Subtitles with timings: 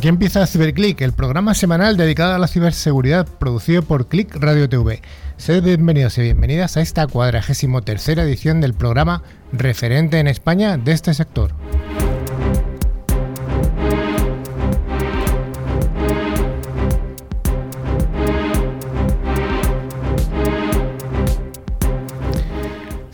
[0.00, 5.02] Aquí empieza CiberClick, el programa semanal dedicado a la ciberseguridad producido por Click Radio TV.
[5.36, 10.92] Sed bienvenidos y bienvenidas a esta cuadragésimo tercera edición del programa referente en España de
[10.92, 11.52] este sector.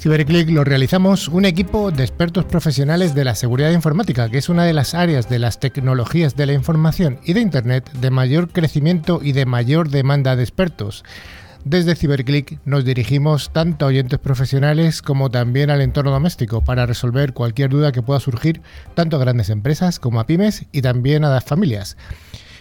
[0.06, 4.62] CiberClick lo realizamos un equipo de expertos profesionales de la seguridad informática, que es una
[4.62, 9.18] de las áreas de las tecnologías de la información y de Internet de mayor crecimiento
[9.20, 11.02] y de mayor demanda de expertos.
[11.64, 17.32] Desde CiberClick nos dirigimos tanto a oyentes profesionales como también al entorno doméstico para resolver
[17.32, 18.62] cualquier duda que pueda surgir
[18.94, 21.96] tanto a grandes empresas como a pymes y también a las familias.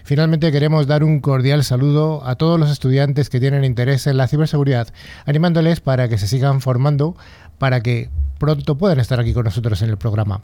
[0.06, 4.28] Finalmente queremos dar un cordial saludo a todos los estudiantes que tienen interés en la
[4.28, 4.88] ciberseguridad,
[5.26, 7.16] animándoles para que se sigan formando
[7.58, 10.42] para que pronto puedan estar aquí con nosotros en el programa.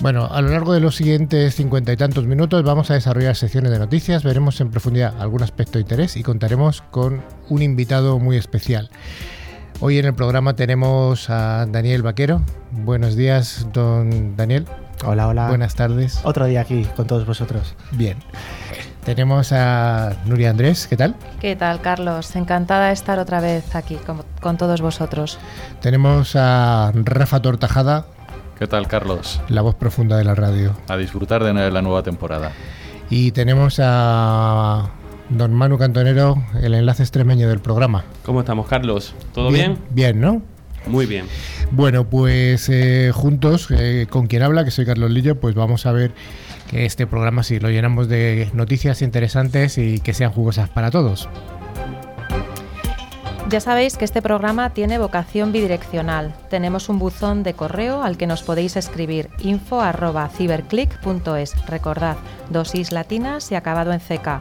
[0.00, 3.70] Bueno, a lo largo de los siguientes cincuenta y tantos minutos vamos a desarrollar secciones
[3.70, 8.38] de noticias, veremos en profundidad algún aspecto de interés y contaremos con un invitado muy
[8.38, 8.88] especial.
[9.84, 12.40] Hoy en el programa tenemos a Daniel Vaquero.
[12.70, 14.64] Buenos días, don Daniel.
[15.04, 15.48] Hola, hola.
[15.48, 16.20] Buenas tardes.
[16.22, 17.74] Otro día aquí con todos vosotros.
[17.90, 18.16] Bien.
[19.04, 21.16] Tenemos a Nuria Andrés, ¿qué tal?
[21.40, 22.36] ¿Qué tal, Carlos?
[22.36, 23.98] Encantada de estar otra vez aquí
[24.40, 25.40] con, todos vosotros.
[25.80, 28.06] Tenemos a Rafa Tortajada.
[28.60, 29.40] ¿Qué tal, Carlos?
[29.48, 30.76] La voz profunda de la radio.
[30.86, 32.52] A disfrutar de la nueva temporada.
[33.10, 34.90] Y tenemos a
[35.28, 38.04] Don Manu Cantonero, el enlace extremeño del programa.
[38.24, 39.14] ¿Cómo estamos, Carlos?
[39.32, 39.78] ¿Todo bien?
[39.90, 40.42] Bien, ¿no?
[40.86, 41.26] Muy bien.
[41.70, 45.92] Bueno, pues eh, juntos, eh, con quien habla, que soy Carlos Lillo, pues vamos a
[45.92, 46.12] ver
[46.70, 51.28] que este programa sí lo llenamos de noticias interesantes y que sean jugosas para todos.
[53.52, 56.34] Ya sabéis que este programa tiene vocación bidireccional.
[56.48, 61.66] Tenemos un buzón de correo al que nos podéis escribir info@ciberclick.es.
[61.66, 62.16] Recordad,
[62.48, 64.40] dosis latinas y acabado en CK.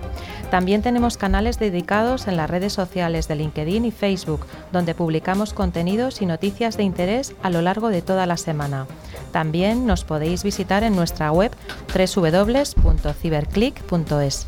[0.49, 6.21] También tenemos canales dedicados en las redes sociales de LinkedIn y Facebook, donde publicamos contenidos
[6.21, 8.87] y noticias de interés a lo largo de toda la semana.
[9.33, 11.51] También nos podéis visitar en nuestra web
[11.93, 14.47] www.ciberclick.es.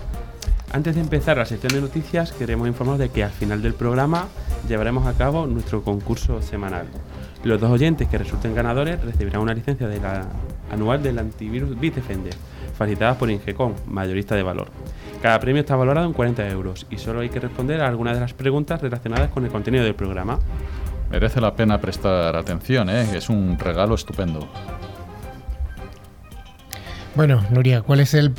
[0.71, 4.27] Antes de empezar la sección de noticias, queremos informaros de que al final del programa
[4.67, 6.87] llevaremos a cabo nuestro concurso semanal.
[7.43, 10.25] Los dos oyentes que resulten ganadores recibirán una licencia de la
[10.71, 12.33] anual del antivirus Bitdefender,
[12.77, 14.69] facilitada por Ingecom, mayorista de valor.
[15.21, 18.21] Cada premio está valorado en 40 euros y solo hay que responder a algunas de
[18.21, 20.39] las preguntas relacionadas con el contenido del programa.
[21.11, 23.05] Merece la pena prestar atención, ¿eh?
[23.15, 24.47] es un regalo estupendo.
[27.15, 28.33] Bueno, Nuria, ¿cuál es el,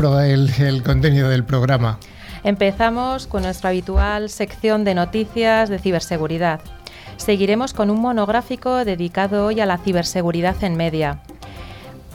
[0.59, 1.99] el contenido del programa?
[2.45, 6.61] Empezamos con nuestra habitual sección de noticias de ciberseguridad.
[7.17, 11.21] Seguiremos con un monográfico dedicado hoy a la ciberseguridad en media.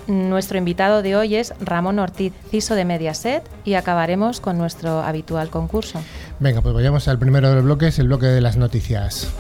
[0.06, 5.50] Nuestro invitado de hoy es Ramón Ortiz, CISO de Mediaset, y acabaremos con nuestro habitual
[5.50, 6.00] concurso.
[6.40, 9.34] Venga, pues vayamos al primero de los bloques, el bloque de las noticias.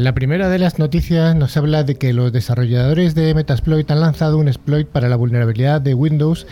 [0.00, 4.00] Em, la primera de las noticias nos habla de que los desarrolladores de Metasploit han
[4.00, 6.46] lanzado un exploit para la vulnerabilidad de Windows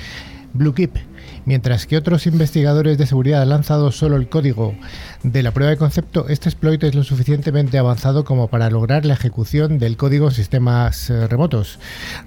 [0.53, 0.97] BlueKeep,
[1.45, 4.75] mientras que otros investigadores de seguridad han lanzado solo el código
[5.23, 6.29] de la prueba de concepto.
[6.29, 11.11] Este exploit es lo suficientemente avanzado como para lograr la ejecución del código en sistemas
[11.11, 11.79] eh, remotos.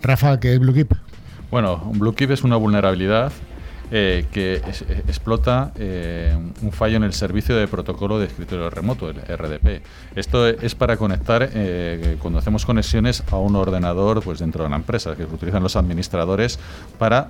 [0.01, 0.93] Rafa, ¿qué es BlueKeep?
[1.49, 3.31] Bueno, BlueKeep es una vulnerabilidad
[3.93, 9.09] eh, que eh, explota eh, un fallo en el servicio de protocolo de escritorio remoto,
[9.09, 9.83] el RDP.
[10.15, 11.49] Esto es para conectar,
[12.19, 16.57] cuando hacemos conexiones a un ordenador pues, dentro de la empresa, que utilizan los administradores
[16.97, 17.29] para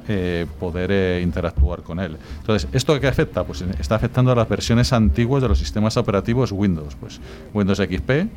[0.59, 2.17] poder interactuar con él.
[2.39, 3.43] Entonces, ¿esto qué afecta?
[3.43, 7.19] Pues está afectando a las versiones antiguas de los sistemas operativos Windows, pues
[7.53, 8.27] Windows XP,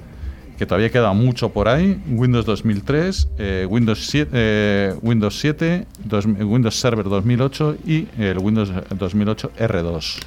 [0.59, 5.87] que todavía queda mucho por ahí, Windows 2003, eh, Windows 7, eh, Windows, 7
[6.45, 10.21] Windows Server 2008 y el Windows 2008 R2.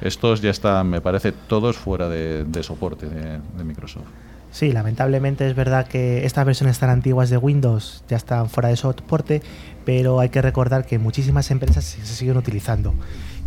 [0.00, 4.04] Estos ya están, me parece, todos fuera de, soporte de, Microsoft.
[4.50, 8.76] Sí, lamentablemente es verdad que estas versiones tan antiguas de Windows ya están fuera de
[8.76, 9.42] soporte,
[9.84, 12.94] pero hay que recordar que muchísimas empresas se siguen utilizando.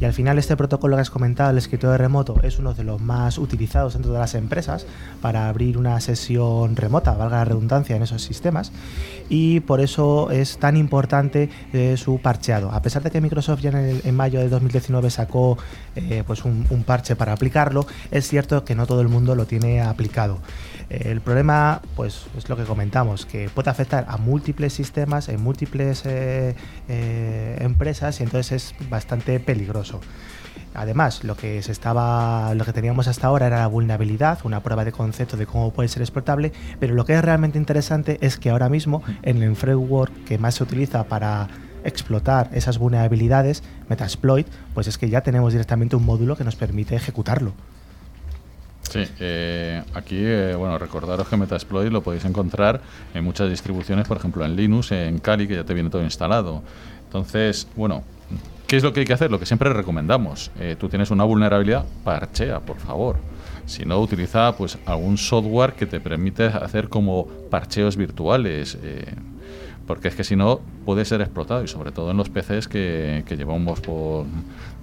[0.02, 3.00] Y al final este protocolo que has comentado, el escritorio remoto, es uno de los
[3.00, 4.88] más utilizados dentro de las empresas
[5.22, 8.72] para abrir una sesión remota, valga la redundancia, en esos sistemas.
[9.30, 12.72] Y por eso es tan importante eh, su parcheado.
[12.72, 15.60] A pesar de que Microsoft ya en, mayo de 2019 sacó
[15.96, 19.82] eh, pues un, parche para aplicarlo, es cierto que no todo el mundo lo tiene
[19.82, 20.40] aplicado.
[20.92, 26.04] El problema, pues, es lo que comentamos, que puede afectar a múltiples sistemas, en múltiples
[26.06, 26.54] eh,
[26.90, 30.00] eh, y entonces es bastante peligroso.
[30.74, 34.86] Además, lo que se estaba, lo que teníamos hasta ahora era la vulnerabilidad, una prueba
[34.86, 38.52] de concepto de cómo puede ser explotable, pero lo que es realmente interesante es que
[38.52, 41.48] ahora mismo en el framework que más se utiliza para
[41.84, 46.96] explotar esas vulnerabilidades, Metasploit, pues es que ya tenemos directamente un módulo que nos permite
[46.96, 47.54] ejecutarlo.
[48.92, 52.82] Sí, eh, aquí, eh, bueno, recordaros que Metasploit lo podéis encontrar
[53.14, 56.62] en muchas distribuciones, por ejemplo en Linux, en Kali, que ya te viene todo instalado.
[57.12, 58.04] Entonces, bueno,
[58.68, 59.30] ¿qué es lo que hay que hacer?
[59.30, 60.50] Lo que siempre recomendamos.
[60.60, 63.18] Eh, tú tienes una vulnerabilidad, parchea, por favor.
[63.66, 68.78] Si no, utiliza pues algún software que te permite hacer como parcheos virtuales
[69.92, 73.26] porque es que si no puede ser explotado y sobre todo en los PCs que,
[73.30, 74.26] llevamos por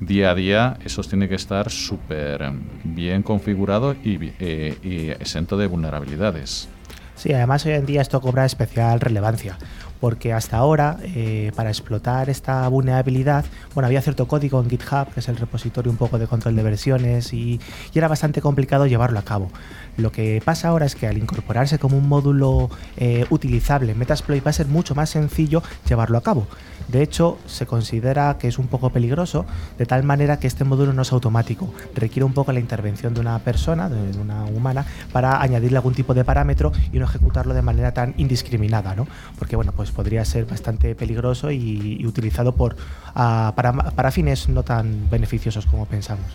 [0.00, 2.52] día a día, esos tienen que estar súper
[2.84, 6.68] bien configurados y, eh, y exento de vulnerabilidades.
[7.14, 9.56] Sí, además hoy en día esto cobra especial relevancia
[10.00, 15.20] porque hasta ahora eh, para explotar esta vulnerabilidad, bueno, había cierto código en GitHub, que
[15.20, 17.60] es el repositorio un poco de control de versiones, y,
[17.94, 19.50] era bastante complicado llevarlo a cabo.
[19.96, 24.46] Lo que pasa ahora es que al incorporarse como un módulo eh, utilizable en Metasploit
[24.46, 26.46] va a ser mucho más sencillo llevarlo a cabo.
[26.86, 29.44] De hecho, se considera que es un poco peligroso,
[29.76, 31.72] de tal manera que este módulo no es automático.
[31.94, 36.14] Requiere un poco la intervención de una persona, de una humana, para añadirle algún tipo
[36.14, 39.06] de parámetro y no ejecutarlo de manera tan indiscriminada, ¿no?
[39.38, 42.76] Porque, bueno, pues podría ser bastante peligroso y, utilizado por,
[43.14, 46.26] ah, para, para fines no tan beneficiosos como pensamos.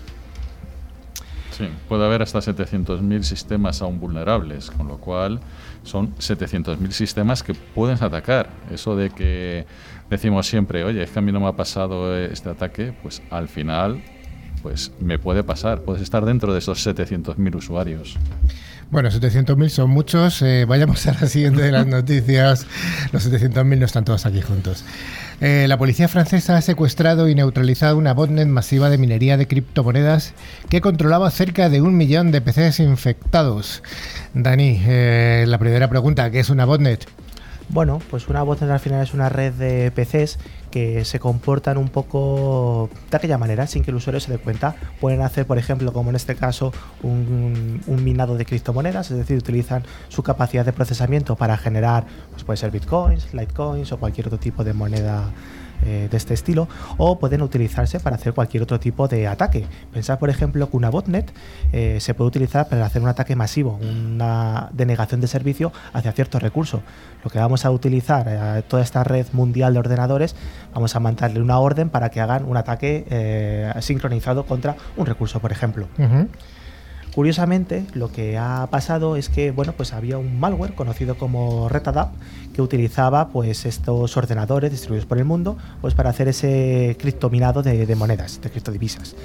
[1.52, 5.40] Sí, puede haber hasta 700.000 sistemas aún vulnerables, con lo cual
[5.84, 8.50] son 700.000 sistemas que pueden atacar.
[8.72, 9.68] Eso de que
[10.10, 13.50] decimos siempre, oye, es que a mí no me ha pasado este ataque, pues al
[13.50, 14.02] final
[14.64, 15.82] pues me puede pasar.
[15.82, 18.18] Puedes estar dentro de esos 700.000 usuarios.
[18.94, 20.44] Bueno, 700.000 son muchos.
[20.44, 22.68] Eh, vayamos a la siguiente de las noticias.
[23.12, 24.86] Los 700.000 no están todos aquí juntos.
[25.42, 30.36] Eh, la policía francesa ha secuestrado y neutralizado una botnet masiva de minería de criptomonedas
[30.70, 33.82] que controlaba cerca de un millón de PCs infectados.
[34.36, 37.04] Dani, eh, la primera pregunta, ¿qué es una botnet?
[37.70, 40.38] Bueno, pues una botnet al final es una red de PCs
[40.70, 44.76] que se comportan un poco de aquella manera, sin que el usuario se dé cuenta.
[45.00, 49.84] Pueden hacer, por ejemplo, como en este caso, un, minado de criptomonedas, es decir, utilizan
[50.10, 54.64] su capacidad de procesamiento para generar, pues puede ser bitcoins, litecoins o cualquier otro tipo
[54.64, 55.32] de moneda
[55.86, 59.66] eh, de este estilo o pueden utilizarse para hacer cualquier otro tipo de ataque.
[59.92, 61.32] Pensad, por ejemplo, que una botnet
[61.72, 66.40] eh, se puede utilizar para hacer un ataque masivo, una denegación de servicio hacia cierto
[66.40, 66.82] recurso.
[67.24, 70.36] Lo que vamos a utilizar a eh, toda esta red mundial de ordenadores,
[70.74, 75.52] vamos a mandarle una orden para que hagan un ataque sincronizado contra un recurso, por
[75.52, 75.88] ejemplo.
[77.14, 82.12] Curiosamente, lo que ha pasado es que bueno, pues había un malware conocido como Retadap
[82.54, 87.86] que utilizaba pues estos ordenadores distribuidos por el mundo pues para hacer ese criptominado de,
[87.86, 89.16] de monedas, de criptodivisas.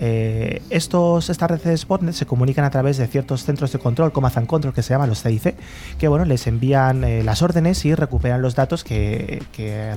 [0.00, 4.28] Eh, estos, estas redes botnet se comunican a través de ciertos centros de control, como
[4.28, 5.56] and Control, que se llaman los CIC,
[5.98, 9.42] que bueno, les envían eh, las órdenes y recuperan los datos que,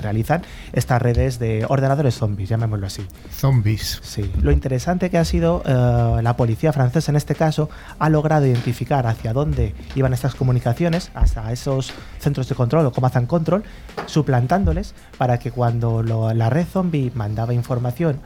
[0.02, 0.42] realizan
[0.74, 3.06] estas redes de ordenadores zombies, llamémoslo así.
[3.32, 4.00] Zombies.
[4.02, 4.30] Sí.
[4.42, 9.06] Lo interesante que ha sido eh, la policía francesa en este caso ha logrado identificar
[9.06, 13.64] hacia dónde iban estas comunicaciones, hasta esos centros de control o Command and Control,
[14.08, 18.20] suplantándoles para que cuando la red zombie mandaba información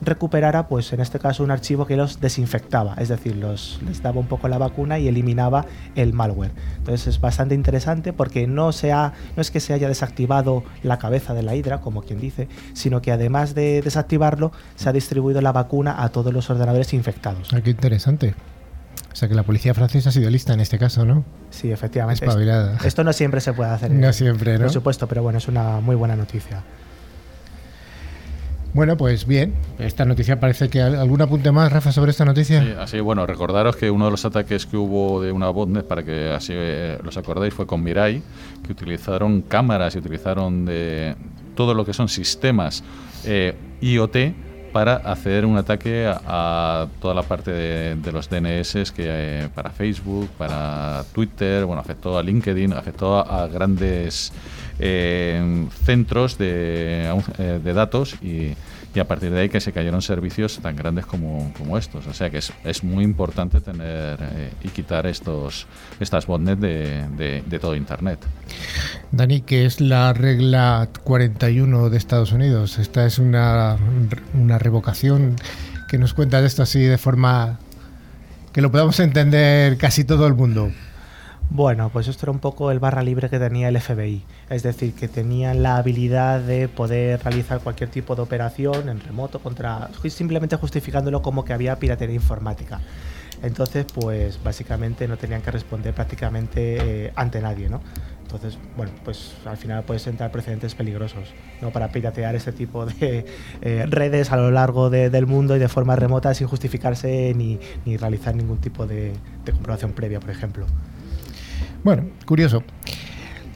[0.00, 4.20] recuperara, pues en este caso, un archivo que los desinfectaba, es decir, los, les daba
[4.20, 6.52] un poco la vacuna y eliminaba el malware.
[6.78, 11.34] Entonces es bastante interesante porque no, se no es que se haya desactivado la cabeza
[11.34, 15.52] de la hidra, como quien dice, sino que además de desactivarlo, se ha distribuido la
[15.52, 17.52] vacuna a todos los ordenadores infectados.
[17.52, 18.34] Ah, qué interesante.
[19.12, 21.24] O sea que la policía francesa ha sido lista en este caso, ¿no?
[21.50, 22.24] Sí, efectivamente.
[22.24, 22.78] Espabilada.
[22.84, 23.92] Esto no siempre se puede hacer.
[23.92, 24.62] No siempre, ¿no?
[24.62, 26.64] Por supuesto, pero bueno, es una muy buena noticia.
[28.74, 32.60] Bueno, pues bien, esta noticia parece que algún apunte más, Rafa, sobre esta noticia.
[32.60, 36.02] Sí, así, bueno, recordaros que uno de los ataques que hubo de una botnet, para
[36.02, 38.20] que así eh, los acordáis, fue con Mirai,
[38.66, 41.14] que utilizaron cámaras y utilizaron de
[41.54, 42.82] todo lo que son sistemas
[43.24, 44.16] eh, IoT
[44.72, 50.28] para hacer un ataque a, toda la parte de, los DNS que eh, para Facebook,
[50.36, 54.32] para Twitter, bueno, afectó a LinkedIn, afectó a, grandes
[54.78, 58.54] eh, centros de, eh, datos y
[59.00, 62.06] a partir de ahí que se cayeron servicios tan grandes como, estos.
[62.06, 65.66] O sea que es, muy importante tener eh, y quitar estos
[65.98, 68.20] estas botnets de, de, todo Internet.
[69.10, 72.78] Dani, ¿qué es la regla 41 de Estados Unidos?
[72.78, 73.76] Esta es una,
[74.34, 75.36] una revocación
[75.88, 77.58] que nos cuenta de esto así de forma
[78.52, 80.70] que lo podamos entender casi todo el mundo.
[81.50, 84.92] Bueno, pues esto era un poco el barra libre que tenía el FBI, es decir,
[84.94, 90.56] que tenían la habilidad de poder realizar cualquier tipo de operación en remoto contra simplemente
[90.56, 92.80] justificándolo como que había piratería informática.
[93.42, 97.80] Entonces, pues básicamente no tenían que responder prácticamente eh, ante nadie, ¿no?
[98.22, 101.70] Entonces, bueno, pues al final puede sentar precedentes peligrosos ¿no?
[101.70, 103.26] para piratear este tipo de
[103.62, 107.96] eh, redes a lo largo del mundo y de forma remota sin justificarse ni, ni
[107.96, 109.12] realizar ningún tipo de
[109.44, 110.66] comprobación previa, por ejemplo.
[111.84, 112.64] Bueno, curioso.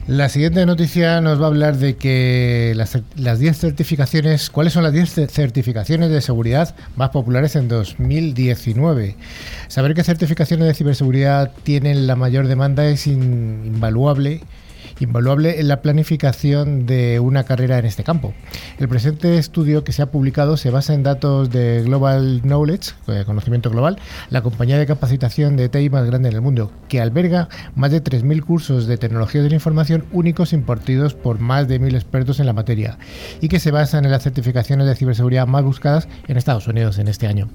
[0.05, 4.93] La siguiente noticia nos va a hablar de que las 10 certificaciones, ¿cuáles son las
[4.93, 9.15] 10 certificaciones de seguridad más populares en 2019?
[9.67, 14.41] Saber qué certificaciones de ciberseguridad tienen la mayor demanda es invaluable
[14.99, 18.33] invaluable en la planificación de una carrera en este campo.
[18.77, 23.23] El presente estudio que se ha publicado se basa en datos de Global Knowledge, eh,
[23.25, 23.97] conocimiento global,
[24.29, 28.03] la compañía de capacitación de TI más grande en el mundo, que alberga más de
[28.03, 32.45] 3.000 cursos de tecnología de la información únicos impartidos por más de 1.000 expertos en
[32.45, 32.97] la materia
[33.41, 37.07] y que se basan en las certificaciones de ciberseguridad más buscadas en Estados Unidos en
[37.07, 37.49] este año.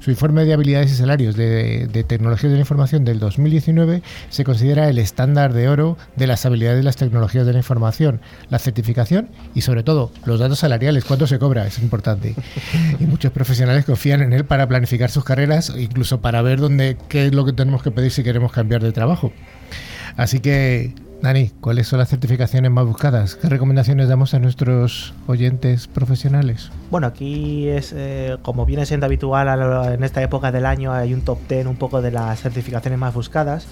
[0.00, 4.44] Su informe de habilidades y salarios de, de tecnología de la información del 2019 se
[4.44, 9.28] considera el estándar de oro de las habilidades las tecnologías de la información, la certificación
[9.54, 12.34] y sobre todo los datos salariales, cuánto se cobra, es importante.
[13.00, 17.26] Y muchos profesionales confían en él para planificar sus carreras, incluso para ver dónde qué
[17.26, 19.32] es lo que tenemos que pedir si queremos cambiar de trabajo.
[20.16, 23.34] Así que Dani, ¿cuáles son las certificaciones más buscadas?
[23.34, 26.70] ¿Qué recomendaciones damos a nuestros oyentes profesionales?
[26.90, 31.22] Bueno, aquí es, eh, como viene siendo habitual en esta época del año, hay un
[31.22, 33.66] top 10 un poco de las certificaciones más buscadas.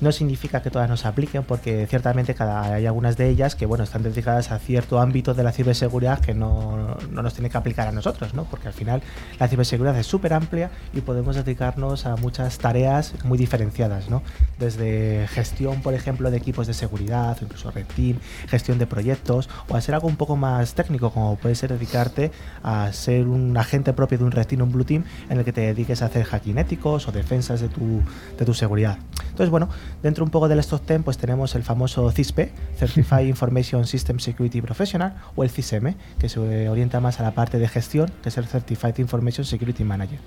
[0.00, 3.84] No significa que todas nos apliquen, porque ciertamente cada, hay algunas de ellas que bueno,
[3.84, 7.88] están dedicadas a cierto ámbito de la ciberseguridad que no, no nos tiene que aplicar
[7.88, 8.44] a nosotros, ¿no?
[8.44, 9.02] porque al final
[9.38, 14.22] la ciberseguridad es súper amplia y podemos dedicarnos a muchas tareas muy diferenciadas, ¿no?
[14.58, 19.76] desde gestión, por ejemplo, de equipos de seguridad, incluso red team, gestión de proyectos, o
[19.76, 22.32] a ser algo un poco más técnico, como puede ser dedicarte
[22.62, 25.44] a ser un agente propio de un red team o un blue team en el
[25.44, 28.02] que te dediques a hacer hacking éticos o defensas de tu,
[28.38, 28.98] de tu seguridad.
[29.34, 29.68] Entonces, bueno,
[30.04, 34.60] Dentro un poco del stock 10 pues tenemos el famoso CISP, Certified Information System Security
[34.60, 38.36] Professional, o el CISM, que se orienta más a la parte de gestión, que es
[38.36, 40.18] el Certified Information Security Manager.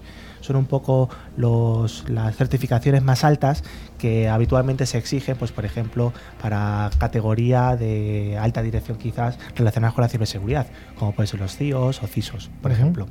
[0.42, 3.64] Son un poco los, las certificaciones más altas
[4.00, 6.12] que habitualmente se exigen, pues por ejemplo,
[6.42, 10.66] para categoría de alta dirección quizás relacionadas con la ciberseguridad,
[10.98, 13.06] como pueden ser los CIOs o CISOs, por ejemplo.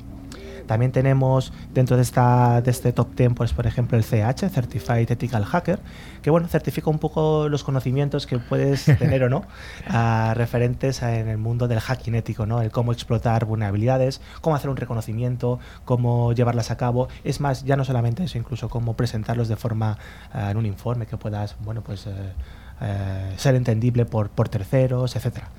[0.67, 5.09] También tenemos dentro de, esta, de este top 10, pues, por ejemplo, el CH, Certified
[5.09, 5.79] Ethical Hacker,
[6.21, 9.45] que bueno, certifica un poco los conocimientos que puedes tener o no
[10.33, 12.61] referentes en el mundo del hacking ético, ¿no?
[12.61, 17.07] El cómo explotar vulnerabilidades, cómo hacer un reconocimiento, cómo llevarlas a cabo.
[17.23, 19.97] Es más, ya no solamente eso, incluso cómo presentarlos de forma
[20.33, 22.11] eh, en un informe que puedas, bueno, pues eh,
[22.81, 25.49] eh, ser entendible por, por terceros, etcétera.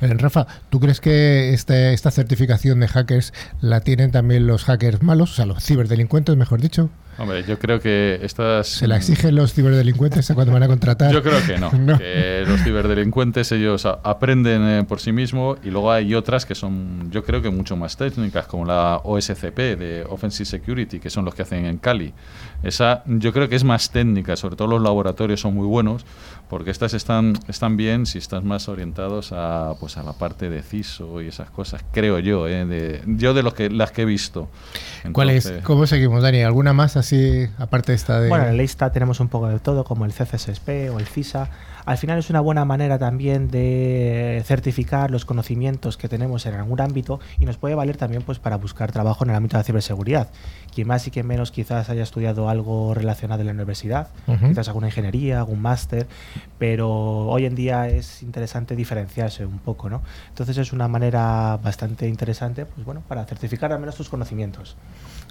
[0.00, 5.02] Eh, Rafa, ¿tú crees que este, esta certificación de hackers la tienen también los hackers
[5.02, 6.90] malos, o sea, los ciberdelincuentes, mejor dicho?
[7.18, 8.66] Hombre, yo creo que estas...
[8.68, 11.12] ¿Se la exigen los ciberdelincuentes cuando van a contratar?
[11.12, 11.70] Yo creo que no.
[11.98, 17.10] Que los ciberdelincuentes ellos aprenden eh, por sí mismos y luego hay otras que son,
[17.10, 21.34] yo creo que mucho más técnicas, como la OSCP de Offensive Security, que son los
[21.34, 22.12] que hacen en Cali.
[22.62, 26.04] Esa yo creo que es más técnica, sobre todo los laboratorios son muy buenos,
[26.48, 30.62] porque estas están, están bien si estás más orientados a, pues a la parte de
[30.62, 32.64] CISO y esas cosas, creo yo, ¿eh?
[32.64, 34.48] de, yo de los que, las que he visto.
[35.12, 35.52] ¿Cuál es?
[35.62, 36.42] ¿Cómo seguimos, Dani?
[36.42, 38.28] ¿Alguna más así, aparte esta de...?
[38.28, 41.48] Bueno, en la lista tenemos un poco de todo, como el CCSP o el CISA.
[41.84, 46.80] Al final es una buena manera también de certificar los conocimientos que tenemos en algún
[46.80, 49.64] ámbito y nos puede valer también pues para buscar trabajo en el ámbito de la
[49.64, 50.28] ciberseguridad.
[50.74, 54.88] Quien más y quien menos quizás haya estudiado algo relacionado en la universidad, quizás alguna
[54.88, 56.08] ingeniería, algún máster,
[56.58, 56.90] pero
[57.28, 60.02] hoy en día es interesante diferenciarse un poco, ¿no?
[60.28, 64.76] Entonces es una manera bastante interesante, pues bueno, para certificar al menos tus conocimientos.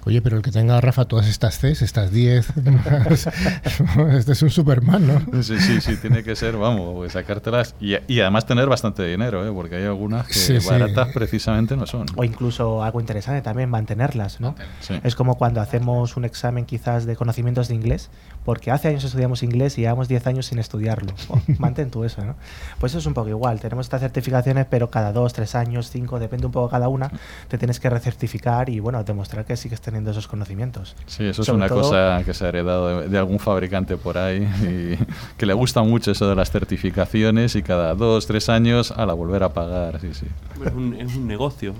[0.06, 2.46] Oye, pero el que tenga, Rafa, todas estas Cs, estas 10,
[4.16, 5.42] este es un Superman, ¿no?
[5.42, 9.46] Sí, sí, sí, tiene que ser, vamos, pues sacártelas y, y además tener bastante dinero,
[9.46, 9.50] ¿eh?
[9.52, 10.68] porque hay algunas que Sí, sí.
[10.68, 12.06] baratas precisamente no son.
[12.14, 14.54] O incluso algo interesante también, mantenerlas, ¿no?
[14.80, 14.94] Sí.
[15.02, 18.08] Es como cuando hacemos un examen quizás de conocimientos de inglés,
[18.46, 21.12] porque hace años estudiamos inglés y llevamos 10 años sin estudiarlo.
[21.28, 22.36] Oh, mantén tú eso, ¿no?
[22.78, 23.58] Pues eso es un poco igual.
[23.60, 27.10] Tenemos estas certificaciones, pero cada 2, 3 años, 5, depende un poco cada una,
[27.48, 30.94] te tienes que recertificar y, bueno, demostrar que sigues teniendo esos conocimientos.
[31.06, 33.96] Sí, eso es Sobre una todo- cosa que se ha heredado de, de algún fabricante
[33.96, 34.98] por ahí y
[35.36, 39.14] que le gusta mucho eso de las certificaciones y cada dos, tres años a la
[39.14, 40.00] volver a pagar.
[40.00, 40.26] Sí, sí.
[40.64, 41.74] Es un, es un negocio.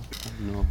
[0.53, 0.65] No,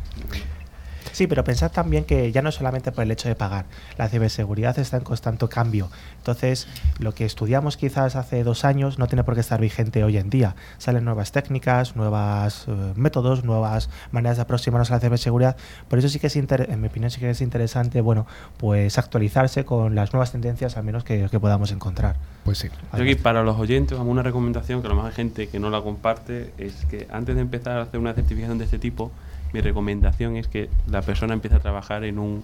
[1.15, 3.67] Sí, pero pensad también que ya no es solamente por el hecho de pagar,
[3.98, 5.89] la ciberseguridad está en constante cambio.
[6.17, 6.67] Entonces,
[7.00, 10.29] lo que estudiamos quizás hace dos años no tiene por qué estar vigente hoy en
[10.29, 10.57] día.
[10.77, 15.55] Salen nuevas técnicas, nuevos métodos, nuevas maneras de aproximarnos a la ciberseguridad.
[15.88, 18.98] Por eso sí que es, inter- en mi opinión, sí que es interesante, bueno, pues
[18.98, 22.17] actualizarse con las nuevas tendencias al menos que, que podamos encontrar.
[22.43, 22.67] Pues sí.
[22.98, 25.69] Yo aquí para los oyentes, una recomendación que a lo mejor hay gente que no
[25.69, 29.13] la comparte, es que antes de empezar a hacer una certificación de este tipo,
[29.54, 32.44] mi recomendación es que la persona empiece a trabajar en un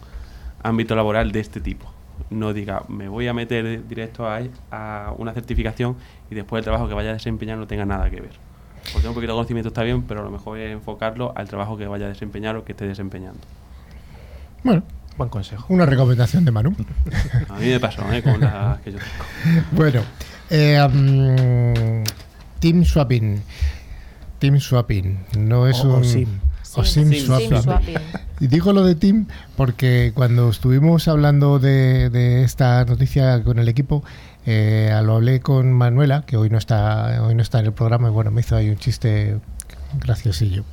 [0.64, 1.92] ámbito laboral de este tipo.
[2.30, 4.40] No diga, me voy a meter directo a,
[4.72, 5.96] a una certificación
[6.30, 8.32] y después el trabajo que vaya a desempeñar no tenga nada que ver.
[8.94, 11.78] Porque un poquito de conocimiento está bien, pero a lo mejor es enfocarlo al trabajo
[11.78, 13.40] que vaya a desempeñar o que esté desempeñando.
[14.64, 14.84] Bueno,
[15.18, 15.66] Buen consejo.
[15.70, 16.76] una recomendación de Manu.
[17.50, 18.24] A mí me pasó, ¿eh?
[18.24, 19.64] con las que yo tengo.
[19.72, 20.02] Bueno,
[20.50, 22.04] eh,
[22.60, 23.42] Team Swapping.
[24.40, 25.20] Team Swapping.
[25.38, 26.06] No es O- o un.
[26.06, 26.40] SIM.
[26.76, 27.50] O Sim, SIM sim, swapping.
[27.50, 27.96] sim swapping.
[28.40, 33.68] Y digo lo de Team porque cuando estuvimos hablando de, de esta noticia con el
[33.68, 34.04] equipo,
[34.46, 38.08] eh, lo hablé con Manuela, que hoy no está hoy no está en el programa,
[38.08, 39.38] y bueno, me hizo ahí un chiste
[40.00, 40.64] graciosillo.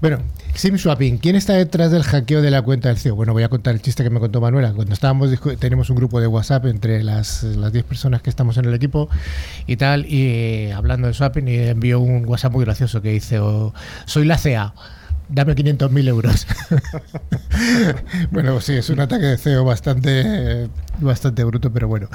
[0.00, 0.18] Bueno,
[0.54, 1.18] SIM swapping.
[1.18, 3.16] ¿Quién está detrás del hackeo de la cuenta del CEO?
[3.16, 4.72] Bueno, voy a contar el chiste que me contó Manuela.
[4.72, 8.66] Cuando estábamos tenemos un grupo de WhatsApp entre las las 10 personas que estamos en
[8.66, 9.08] el equipo
[9.66, 13.38] y tal, y eh, hablando de swapping, y envió un WhatsApp muy gracioso que dice,
[13.40, 13.72] oh,
[14.04, 14.74] soy la CA.
[15.28, 16.46] Dame 500.000 euros.
[18.30, 20.68] bueno, sí, es un ataque de CEO bastante,
[21.00, 22.08] bastante bruto, pero bueno.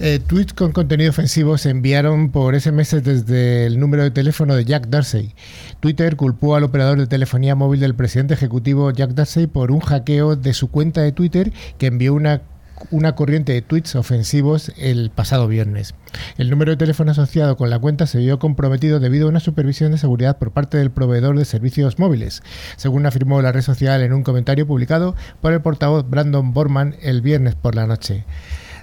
[0.00, 4.64] Eh, tweets con contenido ofensivo se enviaron por SMS desde el número de teléfono de
[4.64, 5.34] Jack Dorsey.
[5.80, 10.36] Twitter culpó al operador de telefonía móvil del presidente ejecutivo Jack Dorsey por un hackeo
[10.36, 12.42] de su cuenta de Twitter que envió una
[12.90, 15.94] una corriente de tweets ofensivos el pasado viernes.
[16.36, 19.92] El número de teléfono asociado con la cuenta se vio comprometido debido a una supervisión
[19.92, 22.42] de seguridad por parte del proveedor de servicios móviles,
[22.76, 27.22] según afirmó la red social en un comentario publicado por el portavoz Brandon Borman el
[27.22, 28.24] viernes por la noche.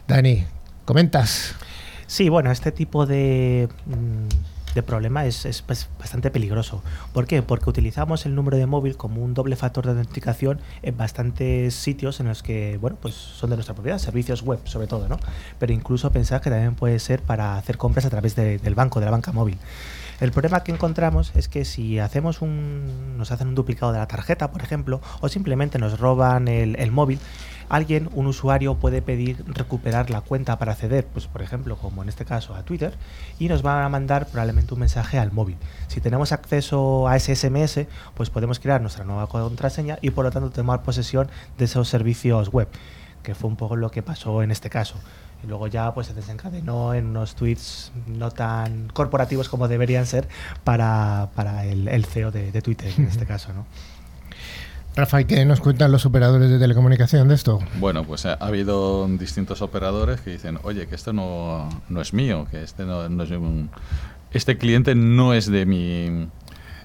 [0.08, 0.46] Dani,
[0.86, 1.56] comentas.
[2.08, 6.84] Sí, bueno, este tipo de, mm, de problema es, es, pues, bastante peligroso.
[7.14, 7.42] ¿Por qué?
[7.42, 12.20] Porque utilizamos el número de móvil como un doble factor de autenticación en bastantes sitios
[12.20, 15.18] en los que, bueno, pues son de nuestra propiedad, servicios web sobre todo, ¿no?
[15.60, 19.00] Pero incluso pensar que también puede ser para hacer compras a través de- del banco,
[19.00, 19.58] de la banca móvil.
[20.22, 24.08] El problema que encontramos es que si hacemos un, nos hacen un duplicado de la
[24.08, 27.20] tarjeta, por ejemplo, o simplemente nos roban el, el móvil,
[27.70, 32.10] alguien, un usuario puede pedir recuperar la cuenta para acceder, pues por ejemplo, como en
[32.10, 32.94] este caso a Twitter,
[33.40, 35.58] y nos van a mandar probablemente un mensaje al móvil.
[35.88, 40.32] Si tenemos acceso a ese SMS, pues podemos crear nuestra nueva contraseña y por lo
[40.32, 42.68] tanto tomar posesión de esos servicios web,
[43.24, 44.96] que fue un poco lo que pasó en este caso.
[45.44, 50.28] Y luego ya pues se desencadenó en unos tweets no tan corporativos como deberían ser
[50.64, 53.66] para, para el, el CEO de, de Twitter en este caso, ¿no?
[54.96, 57.60] Rafa, ¿y qué nos cuentan los operadores de telecomunicación de esto?
[57.80, 62.14] Bueno, pues ha, ha habido distintos operadores que dicen, oye, que esto no, no es
[62.14, 63.70] mío, que este no, es un-
[64.32, 66.30] este cliente no es de mi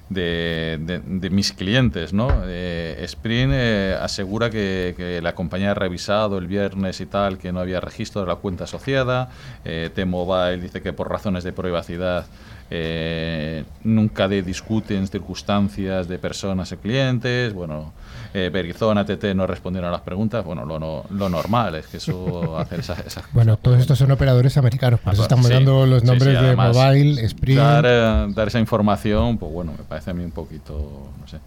[0.09, 2.27] de, de- mis clientes, ¿no?
[2.45, 7.53] Eh, Sprint eh, asegura que, que la compañía ha revisado el viernes y tal que
[7.53, 9.29] no había registro de la cuenta asociada.
[9.63, 12.25] Eh, T-Mobile dice que por razones de privacidad
[12.73, 17.53] eh, nunca de discuten circunstancias de personas y clientes.
[17.53, 17.91] Bueno,
[18.33, 20.43] eh, Verizon, ATT no respondieron a las preguntas.
[20.45, 24.09] Bueno, lo, no- lo normal es que eso hacer esas, esas Bueno, todos estos son
[24.11, 27.59] operadores americanos, por eso Ah, estamos sí, dando los nombres sí, de además, Mobile, Sprint.
[27.59, 31.39] Dar, eh, dar esa información, pues bueno, me parece a mí un poquito, no sé.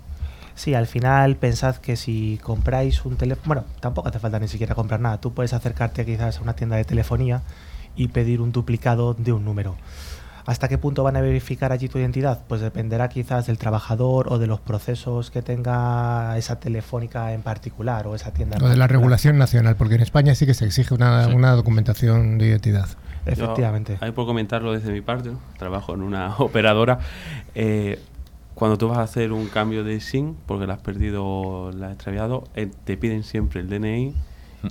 [0.56, 4.74] Sí, al final pensad que si compráis un teléfono, bueno, tampoco hace falta ni siquiera
[4.76, 5.18] comprar nada.
[5.20, 7.42] Tú puedes acercarte quizás a una tienda de telefonía
[7.96, 9.74] y pedir un duplicado de un número.
[10.46, 12.40] ¿Hasta qué punto van a verificar allí tu identidad?
[12.48, 18.07] Pues dependerá quizás del trabajador o de los procesos que tenga esa telefónica en particular
[18.07, 18.57] o esa tienda.
[18.59, 21.33] en O de la regulación nacional, porque en España sí que se exige una, Sí.
[21.35, 22.88] una documentación de identidad.
[23.26, 23.96] Yo, Efectivamente.
[24.02, 25.38] ahí por comentarlo desde mi parte, ¿no?
[25.59, 26.98] trabajo en una operadora.
[27.54, 27.98] eh,
[28.54, 31.87] cuando tú vas a hacer un cambio de SIM, porque la has perdido o la
[31.88, 34.14] has extraviado, eh, te piden siempre el DNI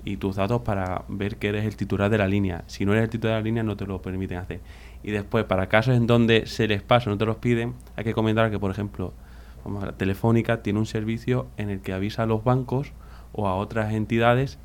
[0.04, 2.64] y tus datos para ver que eres el titular de la línea.
[2.68, 4.60] Si no eres el titular de la línea, no te lo permiten hacer.
[5.04, 8.14] Y después, para casos en donde se les pasa no te los piden, hay que
[8.14, 9.14] comentar que, por ejemplo,
[9.66, 12.92] vamos a ver, Telefónica tiene un servicio en el que avisa a los bancos
[13.34, 14.58] o a otras entidades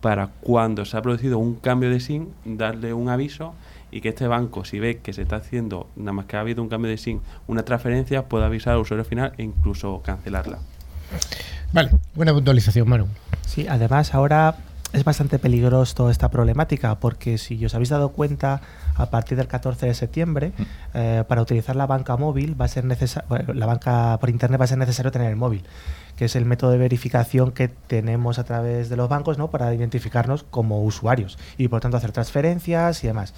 [0.00, 3.54] para cuando se ha producido un cambio de SIM, darle un aviso
[3.90, 6.62] y que este banco, si ve que se está haciendo, nada más que ha habido
[6.62, 10.58] un cambio de SIM, una transferencia, pueda avisar al usuario final e incluso cancelarla.
[11.72, 13.06] Vale, buena puntualización, Manu.
[13.50, 14.54] Sí, además ahora
[14.92, 18.60] es bastante peligroso toda esta problemática porque si os habéis dado cuenta
[18.94, 20.52] a partir del 14 de septiembre
[20.94, 24.66] eh, para utilizar la banca móvil va a ser necesario la banca por internet va
[24.66, 25.64] a ser necesario tener el móvil
[26.14, 29.74] que es el método de verificación que tenemos a través de los bancos no para
[29.74, 33.34] identificarnos como usuarios y por tanto hacer transferencias y demás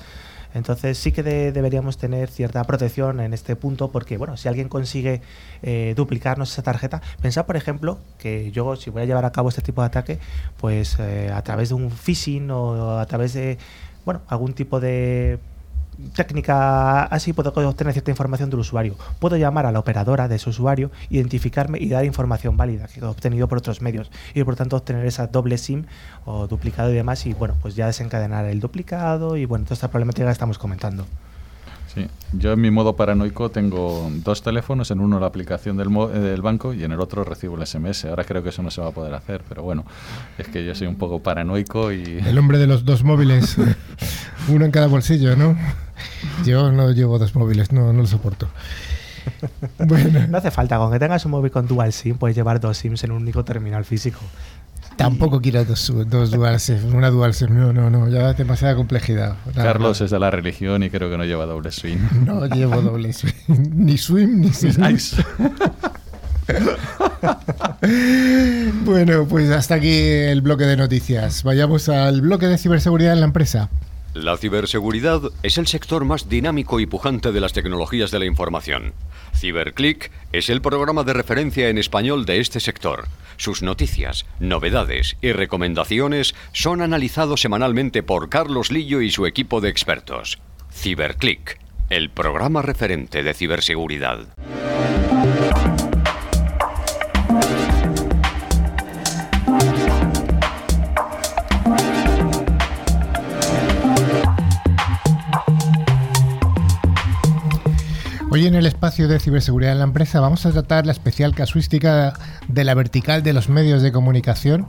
[0.55, 4.69] entonces sí que de- deberíamos tener cierta protección en este punto porque, bueno, si alguien
[4.69, 5.21] consigue
[5.63, 9.49] eh, duplicarnos esa tarjeta, pensad, por ejemplo, que yo si voy a llevar a cabo
[9.49, 10.19] este tipo de ataque,
[10.59, 13.59] pues eh, a través de un phishing o a través de,
[14.05, 15.39] bueno, algún tipo de
[16.15, 18.97] técnica así puedo obtener cierta información del usuario.
[19.19, 23.05] Puedo llamar a la operadora de ese usuario, identificarme y dar información válida que he
[23.05, 25.85] obtenido por otros medios y por tanto obtener esa doble SIM
[26.25, 29.89] o duplicado y demás y bueno, pues ya desencadenar el duplicado y bueno, toda esta
[29.89, 31.07] problemática que estamos comentando.
[31.95, 36.09] Sí, yo en mi modo paranoico tengo dos teléfonos, en uno la aplicación del, mo-
[36.11, 38.07] eh, del banco y en el otro recibo el SMS.
[38.07, 39.85] Ahora creo que eso no se va a poder hacer, pero bueno,
[40.39, 42.03] es que yo soy un poco paranoico y...
[42.27, 43.57] El hombre de los dos móviles,
[44.49, 45.55] uno en cada bolsillo, ¿no?
[46.47, 48.49] Yo no llevo dos móviles, no, no lo soporto.
[49.79, 52.77] Bueno, No hace falta, con que tengas un móvil con dual SIM, puedes llevar dos
[52.79, 54.19] SIMs en un único terminal físico.
[54.97, 59.37] Tampoco quiero dos, dos una dual SIM, no, no, no, ya demasiada complejidad.
[59.47, 60.05] Nada, Carlos nada.
[60.05, 61.99] es de la religión y creo que no lleva doble swing.
[62.27, 63.33] No llevo doble SIM,
[63.75, 64.73] ni swim ni SIM.
[68.85, 71.43] Bueno, pues hasta aquí el bloque de noticias.
[71.43, 73.71] Vayamos al bloque de ciberseguridad en la empresa.
[74.15, 78.93] La ciberseguridad es el sector más dinámico y pujante de las tecnologías de la información.
[79.35, 83.07] CiberClick es el programa de referencia en español de este sector.
[83.39, 89.71] Sus noticias, novedades y recomendaciones son analizados semanalmente por Carlos Lillo y su equipo de
[89.71, 90.39] expertos.
[90.71, 94.27] CiberClick, el programa referente de ciberseguridad.
[108.35, 112.15] Hoy en el espacio de ciberseguridad en la empresa vamos a tratar la especial casuística
[112.49, 114.69] de la vertical de los medios de comunicación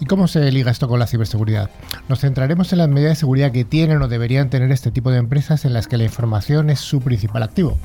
[0.00, 1.70] y cómo se liga esto con la ciberseguridad.
[2.08, 5.18] Nos centraremos en las medidas de seguridad que tienen o deberían tener este tipo de
[5.18, 7.78] empresas en las que la información es su principal activo.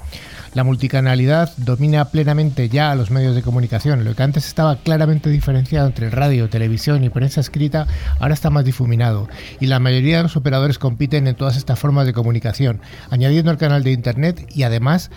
[0.54, 4.04] La multicanalidad domina plenamente ya a los medios de comunicación.
[4.04, 7.88] Lo que antes estaba claramente diferenciado entre radio, televisión y prensa escrita,
[8.20, 9.28] ahora está más difuminado.
[9.60, 13.58] Y la mayoría de los operadores compiten en todas estas formas de comunicación, añadiendo el
[13.58, 15.12] canal de Internet y además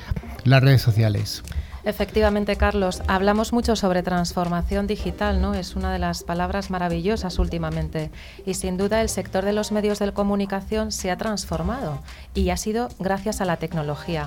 [0.44, 1.42] las redes sociales.
[1.82, 5.54] Efectivamente, Carlos, hablamos mucho sobre transformación digital, ¿no?
[5.54, 8.10] Es una de las palabras maravillosas últimamente.
[8.44, 12.02] Y sin duda el sector de los medios de comunicación se ha transformado
[12.34, 14.26] y ha sido gracias a la tecnología.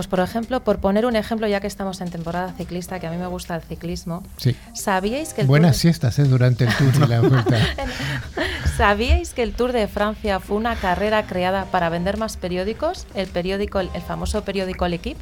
[0.00, 3.10] Pues por ejemplo, por poner un ejemplo, ya que estamos en temporada ciclista, que a
[3.10, 4.56] mí me gusta el ciclismo, Sí.
[4.72, 6.24] ¿sabíais que el Buenas Tour siestas ¿eh?
[6.24, 7.58] durante el tour y la vuelta.
[8.78, 13.06] ¿Sabíais que el Tour de Francia fue una carrera creada para vender más periódicos?
[13.14, 15.20] El periódico, el famoso periódico L'Equipe.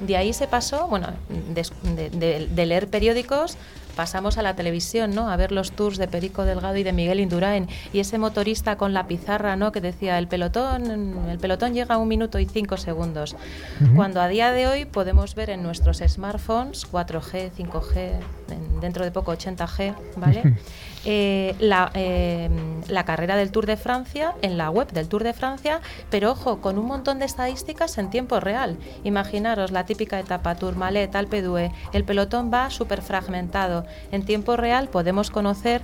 [0.00, 1.08] De ahí se pasó, bueno,
[1.52, 3.58] des- de, de- de leer periódicos
[3.96, 5.30] pasamos a la televisión, ¿no?
[5.30, 8.92] A ver los tours de Perico Delgado y de Miguel Indurain y ese motorista con
[8.92, 9.72] la pizarra, ¿no?
[9.72, 13.36] Que decía el pelotón, el pelotón llega a un minuto y cinco segundos.
[13.96, 18.12] Cuando a día de hoy podemos ver en nuestros smartphones 4G, 5G,
[18.50, 20.42] en- dentro de poco 80G, ¿vale?
[21.06, 22.48] Eh, la, eh,
[22.88, 26.62] la carrera del Tour de Francia en la web del Tour de Francia, pero ojo,
[26.62, 28.78] con un montón de estadísticas en tiempo real.
[29.04, 33.83] Imaginaros la típica etapa Tourmalet, Alpe d'Huez, el pelotón va súper fragmentado.
[34.12, 35.82] En tiempo real podemos conocer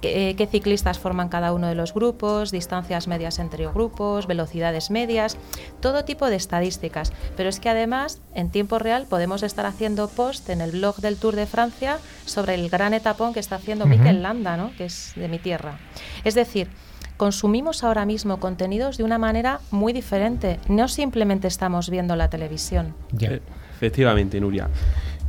[0.00, 5.36] qué, qué ciclistas forman cada uno de los grupos, distancias medias entre grupos, velocidades medias,
[5.80, 7.12] todo tipo de estadísticas.
[7.36, 11.16] Pero es que además, en tiempo real, podemos estar haciendo post en el blog del
[11.16, 14.72] Tour de Francia sobre el gran etapón que está haciendo Mikel Landa, ¿no?
[14.76, 15.78] que es de mi tierra.
[16.24, 16.68] Es decir,
[17.16, 20.60] consumimos ahora mismo contenidos de una manera muy diferente.
[20.68, 22.94] No simplemente estamos viendo la televisión.
[23.12, 23.30] Ya.
[23.30, 23.42] Eh,
[23.76, 24.70] Efectivamente, Nuria.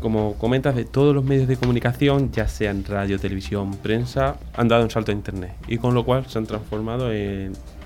[0.01, 4.83] Como comentas, de todos los medios de comunicación, ya sean radio, televisión, prensa, han dado
[4.83, 7.09] un salto a Internet y con lo cual se han transformado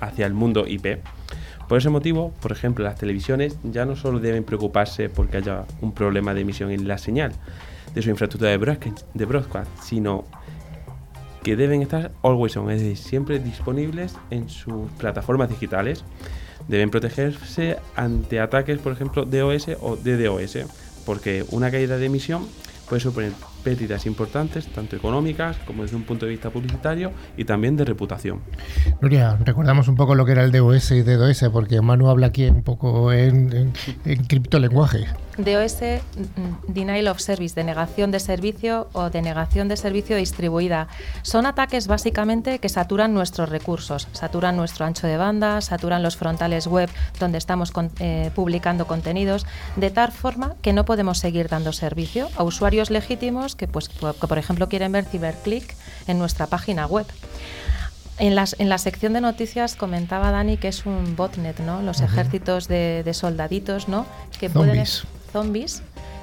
[0.00, 0.98] hacia el mundo IP.
[1.68, 5.92] Por ese motivo, por ejemplo, las televisiones ya no solo deben preocuparse porque haya un
[5.92, 7.32] problema de emisión en la señal
[7.94, 10.24] de su infraestructura de broadcast, de broadcast sino
[11.42, 16.04] que deben estar always on, es decir, siempre disponibles en sus plataformas digitales.
[16.68, 20.58] Deben protegerse ante ataques, por ejemplo, DOS o DDoS,
[21.04, 22.46] porque una caída de emisión
[22.88, 23.32] puede suponer
[23.62, 28.40] pérdidas importantes, tanto económicas como desde un punto de vista publicitario y también de reputación.
[29.00, 32.46] Nuria, recordamos un poco lo que era el DOS y DDoS, porque Manu habla aquí
[32.46, 33.72] un poco en,
[34.04, 35.06] en, criptolenguaje.
[35.38, 40.88] DOS, mm, Denial of Service, denegación de servicio o denegación de servicio distribuida.
[41.22, 46.66] Son ataques básicamente que saturan nuestros recursos, saturan nuestro ancho de banda, saturan los frontales
[46.66, 49.46] web donde estamos eh, publicando contenidos,
[49.76, 54.26] de tal forma que no podemos seguir dando servicio a usuarios legítimos que, pues, que
[54.26, 55.74] por ejemplo, quieren ver CiberClick
[56.06, 57.06] en nuestra página web.
[58.18, 61.82] En, las, en la sección de noticias comentaba Dani que es un botnet, ¿no?
[61.82, 64.06] Los ejércitos de, soldaditos, ¿no?
[64.38, 64.84] Que pueden
[65.32, 65.82] zombies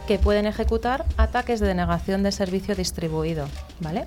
[0.09, 3.47] que pueden ejecutar ataques de denegación de servicio distribuido,
[3.79, 4.05] ¿vale?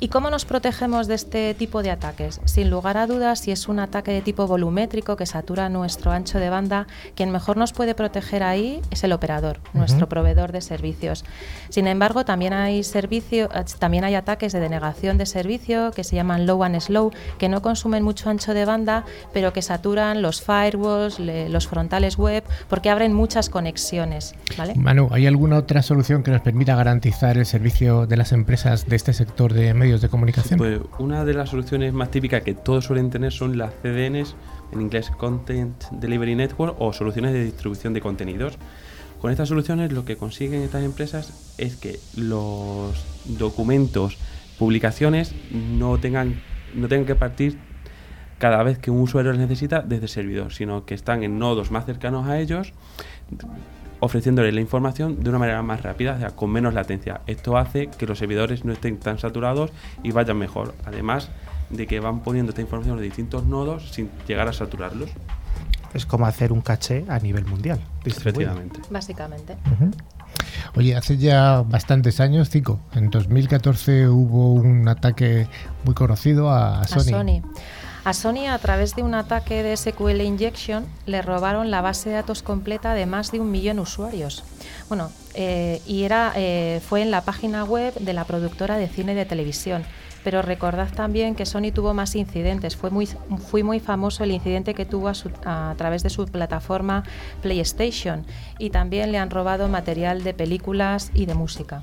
[0.00, 2.40] ¿Y cómo nos protegemos de este tipo de ataques?
[2.44, 6.38] Sin lugar a dudas, si es un ataque de tipo volumétrico que satura nuestro ancho
[6.38, 11.24] de banda, quien mejor nos puede proteger ahí es el operador, nuestro proveedor de servicios.
[11.68, 13.48] Sin embargo, también hay servicio,
[13.80, 17.60] también hay ataques de denegación de servicio que se llaman low and slow, que no
[17.60, 23.14] consumen mucho ancho de banda, pero que saturan los firewalls, los frontales web, porque abren
[23.14, 24.36] muchas conexiones.
[24.56, 24.76] ¿vale?
[24.76, 28.94] Manu, ¿hay alguna otra solución que nos permita garantizar el servicio de las empresas de
[28.94, 30.58] este sector de medios de comunicación?
[30.58, 34.36] Pues una de las soluciones más típicas que todos suelen tener son las CDNs,
[34.72, 38.58] en inglés Content Delivery Network, o soluciones de distribución de contenidos.
[39.20, 44.18] Con estas soluciones lo que consiguen estas empresas es que los documentos,
[44.58, 46.40] publicaciones no tengan,
[46.74, 47.58] no tengan que partir
[48.38, 51.70] cada vez que un usuario los necesita desde el servidor, sino que están en nodos
[51.70, 52.72] más cercanos a ellos
[54.00, 57.20] ofreciéndole la información de una manera más rápida, o sea, con menos latencia.
[57.26, 59.70] Esto hace que los servidores no estén tan saturados
[60.02, 60.74] y vayan mejor.
[60.84, 61.30] Además
[61.70, 65.10] de que van poniendo esta información en distintos nodos sin llegar a saturarlos.
[65.94, 67.80] Es como hacer un caché a nivel mundial.
[68.04, 68.80] Efectivamente.
[68.90, 69.56] Básicamente.
[70.76, 75.48] Oye, hace ya bastantes años, cinco, en 2014 hubo un ataque
[75.84, 76.98] muy conocido a Sony.
[76.98, 77.42] A Sony.
[78.08, 82.14] A Sony, a través de un ataque de SQL Injection, le robaron la base de
[82.14, 84.44] datos completa de más de un millón de usuarios.
[84.88, 89.12] Bueno, eh, y era, eh, fue en la página web de la productora de cine
[89.12, 89.84] y de televisión.
[90.24, 92.76] Pero recordad también que Sony tuvo más incidentes.
[92.76, 93.06] Fue muy,
[93.50, 97.04] fue muy famoso el incidente que tuvo a, a través de su plataforma
[97.42, 98.24] PlayStation.
[98.58, 101.82] Y también le han robado material de películas y de música.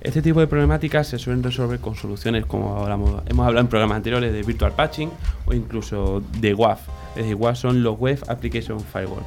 [0.00, 4.32] Este tipo de problemáticas se suelen resolver con soluciones como hemos hablado en programas anteriores
[4.32, 5.10] de Virtual Patching
[5.44, 6.80] o incluso de WAF.
[7.16, 9.22] Es decir, son los Web Application Firewall.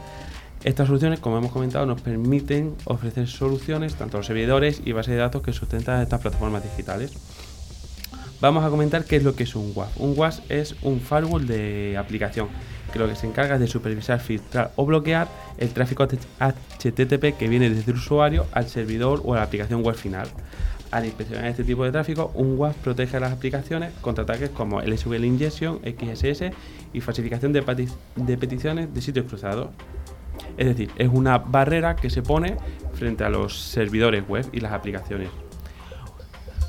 [0.64, 5.12] Estas soluciones, como hemos comentado, nos permiten ofrecer soluciones tanto a los servidores y bases
[5.14, 7.14] de datos que sustentan estas plataformas digitales.
[8.42, 9.96] Vamos a comentar qué es lo que es un WAF.
[10.00, 12.48] Un WAF es un firewall de aplicación
[12.94, 15.28] que lo que se encarga es de supervisar, filtrar o bloquear
[15.58, 19.96] el tráfico HTTP que viene desde el usuario al servidor o a la aplicación web
[19.96, 20.28] final.
[20.92, 24.80] Al inspeccionar este tipo de tráfico, un WAF protege a las aplicaciones contra ataques como
[24.80, 26.52] SQL Injection, XSS
[26.94, 29.70] y falsificación de, de peticiones de sitios cruzados.
[30.56, 32.58] Es decir, es una barrera que se pone
[32.94, 35.30] frente a los servidores web y las aplicaciones.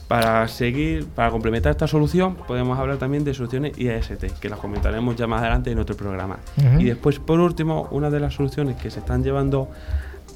[0.09, 5.17] Para seguir, para complementar esta solución, podemos hablar también de soluciones IAST, que las comentaremos
[5.17, 6.38] ya más adelante en otro programa.
[6.79, 9.69] Y después, por último, una de las soluciones que se están llevando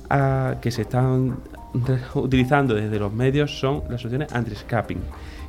[0.08, 1.36] a, que se están
[2.14, 5.00] utilizando desde los medios son las soluciones anti-scrapping.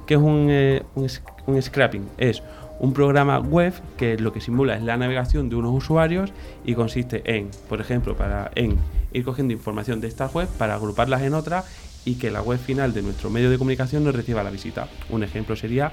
[0.05, 2.09] que es un, eh, un, scrapping?
[2.17, 2.43] Es
[2.79, 6.33] un programa web que lo que simula es la navegación de unos usuarios
[6.65, 8.77] y consiste en, por ejemplo, para en
[9.13, 11.63] ir cogiendo información de estas web para agruparlas en otra
[12.05, 14.87] y que la web final de nuestro medio de comunicación no reciba la visita.
[15.09, 15.91] Un ejemplo sería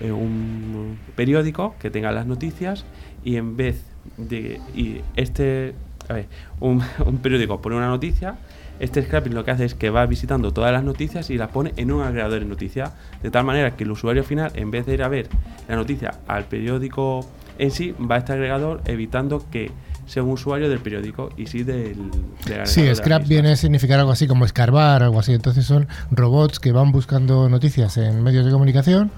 [0.00, 2.84] eh, un periódico que tenga las noticias
[3.24, 3.82] y en vez
[4.16, 5.74] de y este
[6.12, 6.26] ver,
[6.60, 6.82] un,
[7.22, 8.36] periódico pone una noticia,
[8.78, 11.72] este scrapping lo que hace es que va visitando todas las noticias y las pone
[11.76, 14.94] en un agregador de noticias, de tal manera que el usuario final, en vez de
[14.94, 15.28] ir a ver
[15.68, 17.26] la noticia al periódico
[17.58, 19.70] en sí, va a este agregador evitando que
[20.10, 22.10] sea un usuario del periódico y sí del...
[22.64, 25.32] sí, scrap viene a significar algo así como escarbar, algo así.
[25.32, 29.12] Entonces son robots que van buscando noticias en medios de comunicación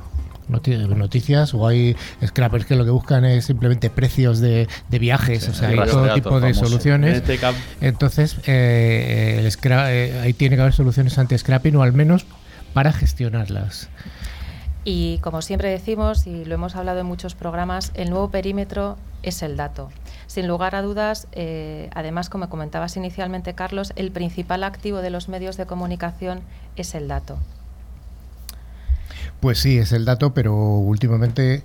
[0.48, 5.68] noticias o hay scrappers que lo que buscan es simplemente precios de, viajes, o sea,
[5.68, 7.22] hay todo tipo de soluciones.
[7.26, 7.38] Este
[7.80, 12.26] Entonces, eh, el eh, ahí tiene que haber soluciones anti-scrapping o al menos
[12.74, 13.88] para gestionarlas.
[14.84, 19.42] Y como siempre decimos, y lo hemos hablado en muchos programas, el nuevo perímetro es
[19.42, 19.90] el dato.
[20.32, 25.28] Sin lugar a dudas, eh, además, como comentabas inicialmente, Carlos, el principal activo de los
[25.28, 26.40] medios de comunicación
[26.74, 27.36] es el dato.
[29.40, 31.62] Pues sí, es el dato, pero últimamente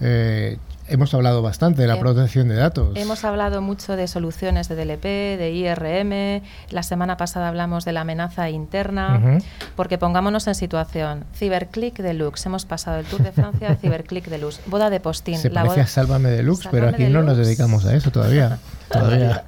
[0.00, 0.58] eh,
[0.90, 2.96] hemos hablado bastante de la protección de datos.
[2.96, 5.04] Hemos hablado mucho de soluciones de DLP,
[5.38, 6.42] de IRM.
[6.70, 9.40] La semana pasada hablamos de la amenaza interna.
[9.76, 11.24] Porque pongámonos en situación.
[11.34, 12.46] Ciberclick Deluxe.
[12.46, 14.60] Hemos pasado el Tour de Francia a Ciberclick Deluxe.
[14.66, 15.38] Boda de postín.
[15.38, 18.58] Se la parece a Sálvame Deluxe, pero aquí no nos dedicamos a eso todavía.
[18.90, 19.44] todavía.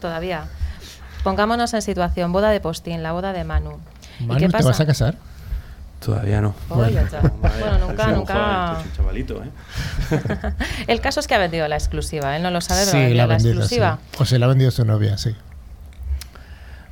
[0.00, 0.44] todavía.
[1.22, 2.32] Pongámonos en situación.
[2.32, 3.78] Boda de postín, la boda de Manu.
[4.20, 5.16] Manu, ¿Y qué ¿te vas a casar?
[6.04, 6.54] Todavía no.
[6.68, 7.00] bueno,
[7.80, 8.82] nunca, nunca.
[8.96, 9.50] chavalito, ¿eh?
[10.86, 12.36] el caso es que ha vendido la exclusiva.
[12.36, 13.98] Él no lo sabe, pero la, la exclusiva.
[14.18, 15.34] O se la ha vendido su novia, sí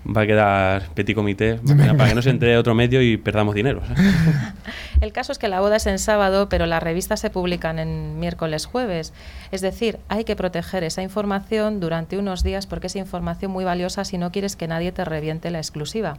[0.06, 1.60] va a quedar petit comité
[1.96, 3.82] para que no se entre otro medio y perdamos dinero.
[5.00, 8.20] El caso es que la boda es en sábado, pero las revistas se publican en
[8.20, 9.12] miércoles, jueves.
[9.50, 14.04] Es decir, hay que proteger esa información durante unos días porque es información muy valiosa
[14.04, 16.18] si no quieres que nadie te reviente la exclusiva.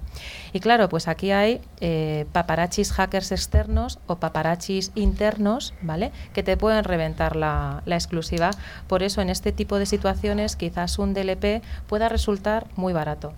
[0.51, 6.11] Y claro, pues aquí hay eh, paparachis hackers externos o paparachis internos, ¿vale?
[6.33, 8.51] Que te pueden reventar la, la exclusiva.
[8.87, 13.33] Por eso en este tipo de situaciones quizás un DLP pueda resultar muy barato.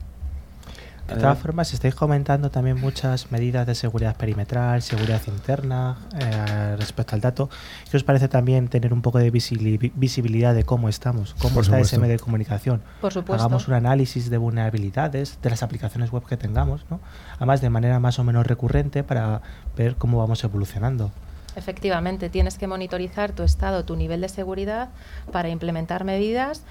[1.08, 7.14] De todas formas, estáis comentando también muchas medidas de seguridad perimetral, seguridad interna eh, respecto
[7.16, 7.50] al dato.
[7.92, 12.00] ¿Qué os parece también tener un poco de visibilidad de cómo estamos, cómo está ese
[12.00, 12.82] medio de comunicación?
[13.02, 13.44] Por supuesto.
[13.44, 17.00] Hagamos un análisis de vulnerabilidades de las aplicaciones web que tengamos, ¿no?
[17.36, 19.42] además de manera más o menos recurrente para
[19.78, 21.12] ver cómo vamos evolucionando.
[21.56, 24.90] Efectivamente, tienes que monitorizar tu estado, tu nivel de seguridad
[25.32, 26.64] para implementar medidas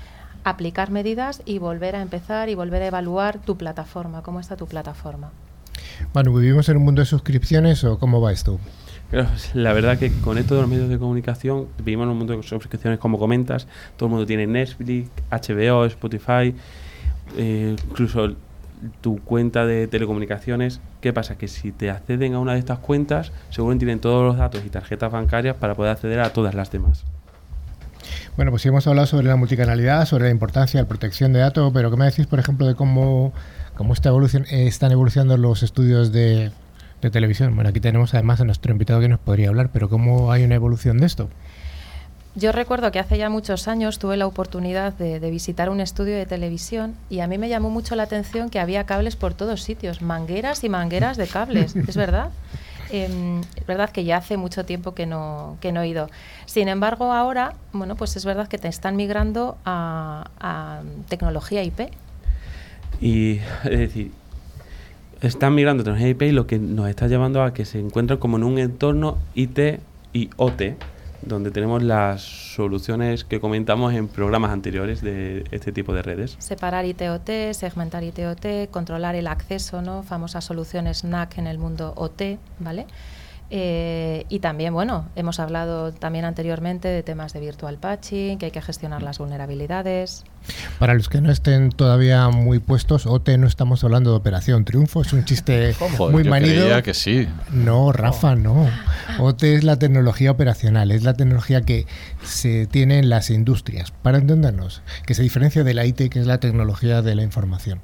[0.44, 4.66] aplicar medidas y volver a empezar y volver a evaluar tu plataforma, cómo está tu
[4.66, 5.33] plataforma.
[6.12, 8.61] Bueno, ¿vivimos en un mundo de suscripciones o cómo va esto?
[9.54, 12.42] La verdad que con esto de los medios de comunicación vivimos en un mundo de
[12.42, 16.54] suscripciones como comentas, todo el mundo tiene Netflix, HBO, Spotify,
[17.37, 18.35] eh, incluso
[19.00, 20.80] tu cuenta de telecomunicaciones.
[21.00, 21.38] ¿Qué pasa?
[21.38, 24.70] Que si te acceden a una de estas cuentas, seguro tienen todos los datos y
[24.70, 27.04] tarjetas bancarias para poder acceder a todas las demás.
[28.36, 31.40] Bueno, pues sí hemos hablado sobre la multicanalidad, sobre la importancia de la protección de
[31.40, 33.32] datos, pero ¿qué me decís, por ejemplo, de cómo,
[33.76, 36.50] cómo está evolución, están evolucionando los estudios de,
[37.12, 37.54] televisión?
[37.54, 40.54] Bueno, aquí tenemos además a nuestro invitado que nos podría hablar, pero ¿cómo hay una
[40.54, 41.28] evolución de esto?
[42.34, 46.26] Yo recuerdo que hace ya muchos años tuve la oportunidad de, visitar un estudio de
[46.26, 50.02] televisión y a mí me llamó mucho la atención que había cables por todos sitios,
[50.02, 52.30] mangueras y mangueras de cables, ¿es verdad?
[52.90, 56.09] Es verdad que ya hace mucho tiempo que no, que no he ido.
[56.47, 61.90] Sin embargo, ahora, bueno, pues es verdad que te están migrando a, tecnología IP.
[63.01, 64.12] Y es decir,
[65.20, 68.18] están migrando a tecnología IP y lo que nos está llevando a que se encuentren
[68.18, 69.81] como en un entorno IT
[70.12, 70.77] y OT,
[71.26, 76.37] donde tenemos las soluciones que comentamos en programas anteriores de este tipo de redes.
[76.38, 80.02] Separar ITOT, segmentar ITOT, controlar el acceso, ¿no?
[80.02, 82.87] Famosas soluciones NAC en el mundo OT, ¿vale?
[83.50, 88.52] Eh, y también, bueno, hemos hablado también anteriormente de temas de virtual patching, que hay
[88.52, 90.24] que gestionar las vulnerabilidades.
[90.78, 95.02] Para los que no estén todavía muy puestos, OT no estamos hablando de Operación Triunfo,
[95.02, 95.74] es un chiste
[96.11, 96.83] muy manido.
[96.83, 97.28] que sí.
[97.52, 98.68] No, Rafa, no.
[99.18, 101.87] OT es la tecnología operacional, es la tecnología que
[102.22, 106.26] se tiene en las industrias, para entendernos, que se diferencia de la IT, que es
[106.26, 107.80] la tecnología de la información.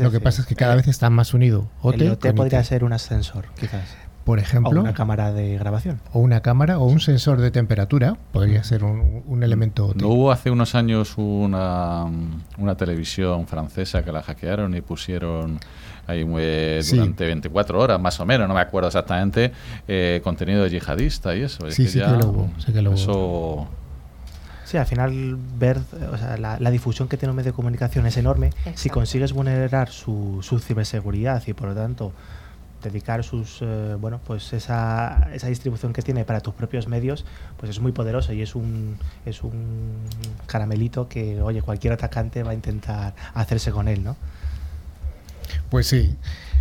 [0.00, 1.68] Lo que pasa es que cada eh, vez está más unido.
[1.82, 4.80] OT, el OT podría ser un ascensor, quizás por ejemplo.
[4.80, 6.00] O una cámara de grabación.
[6.12, 9.92] O una cámara o un sensor de temperatura, podría ser un, elemento.
[9.96, 12.06] ¿No hubo hace unos años una,
[12.58, 15.58] una televisión francesa que la hackearon y pusieron
[16.06, 16.24] ahí
[16.90, 19.52] durante 24 horas más o menos, no me acuerdo exactamente,
[19.88, 21.70] eh, contenido yihadista y eso.
[21.70, 23.68] Sí, sí, que lo hubo, sí que lo eso,
[24.64, 25.78] Sí, al final ver
[26.10, 28.50] o sea, la, difusión que tiene un medio de comunicación es enorme.
[28.74, 32.12] Si consigues vulnerar su, su ciberseguridad y por lo tanto
[32.84, 37.24] dedicar sus eh, bueno pues esa, esa distribución que tiene para tus propios medios
[37.56, 39.96] pues es muy poderoso y es un es un
[40.46, 44.16] caramelito que oye cualquier atacante va a intentar hacerse con él no
[45.70, 46.16] pues sí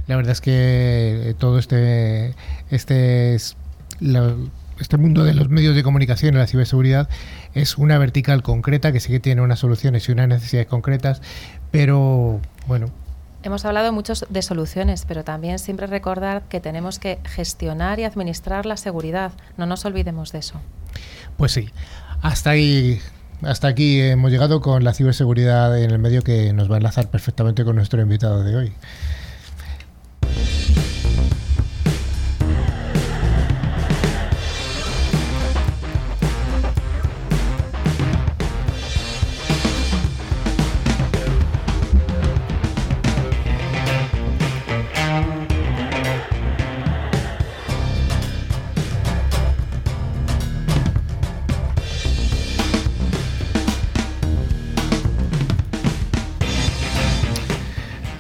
[0.08, 2.36] la verdad es que todo este
[2.70, 3.56] este es
[4.80, 7.10] este mundo de los medios de comunicación y la ciberseguridad
[7.54, 11.22] es una vertical concreta que sí que tiene unas soluciones y unas necesidades concretas,
[11.72, 12.88] pero bueno,
[13.44, 18.66] Hemos hablado mucho de soluciones, pero también siempre recordar que tenemos que gestionar y administrar
[18.66, 19.34] la seguridad.
[19.58, 20.62] No nos olvidemos de eso.
[21.36, 21.70] Pues sí,
[22.22, 23.02] hasta ahí.
[23.42, 27.10] Hasta aquí hemos llegado con la ciberseguridad en el medio que nos va a enlazar
[27.10, 28.74] perfectamente con nuestro invitado de hoy.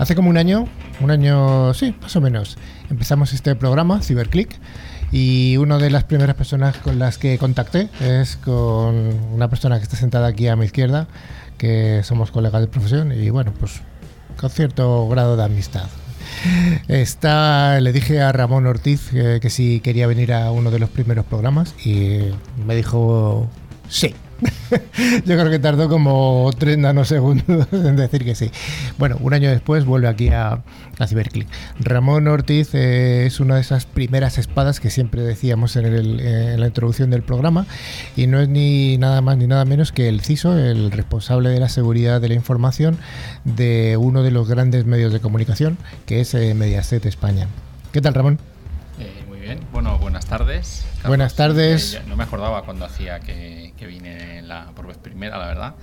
[0.04, 0.68] Hace como un año,
[1.00, 2.58] un año, sí, más o menos,
[2.90, 4.50] empezamos este programa, CiberClick,
[5.14, 8.96] y una de las primeras personas con las que contacté es con
[9.34, 11.08] una persona que está sentada aquí a mi izquierda,
[11.58, 13.80] que somos colegas de profesión y bueno, pues
[14.36, 15.88] con cierto grado de amistad.
[16.90, 20.90] Está, le dije a Ramón Ortiz que, que si quería venir a uno de los
[20.90, 22.24] primeros programas y
[22.68, 23.48] me dijo
[23.88, 24.14] sí.
[25.26, 28.52] Yo creo que tardó como 3 nanosegundos en decir que sí.
[28.98, 31.08] Bueno, un año después vuelve aquí a, a.
[31.80, 36.60] Ramón Ortiz eh, es una de esas primeras espadas que siempre decíamos en, el, en,
[36.60, 37.66] la introducción del programa
[38.16, 41.60] y no es ni nada más ni nada menos que el CISO, el responsable de
[41.60, 42.98] la seguridad de la información
[43.44, 47.48] de uno de los grandes medios de comunicación que es eh, Mediaset España.
[47.92, 48.53] ¿Qué tal, Ramón?
[49.44, 50.86] Bien, bueno, buenas tardes.
[50.96, 51.08] Carlos.
[51.10, 52.02] Buenas tardes.
[52.08, 55.76] no me acordaba cuando hacía que, que vine la, por vez primera, la verdad.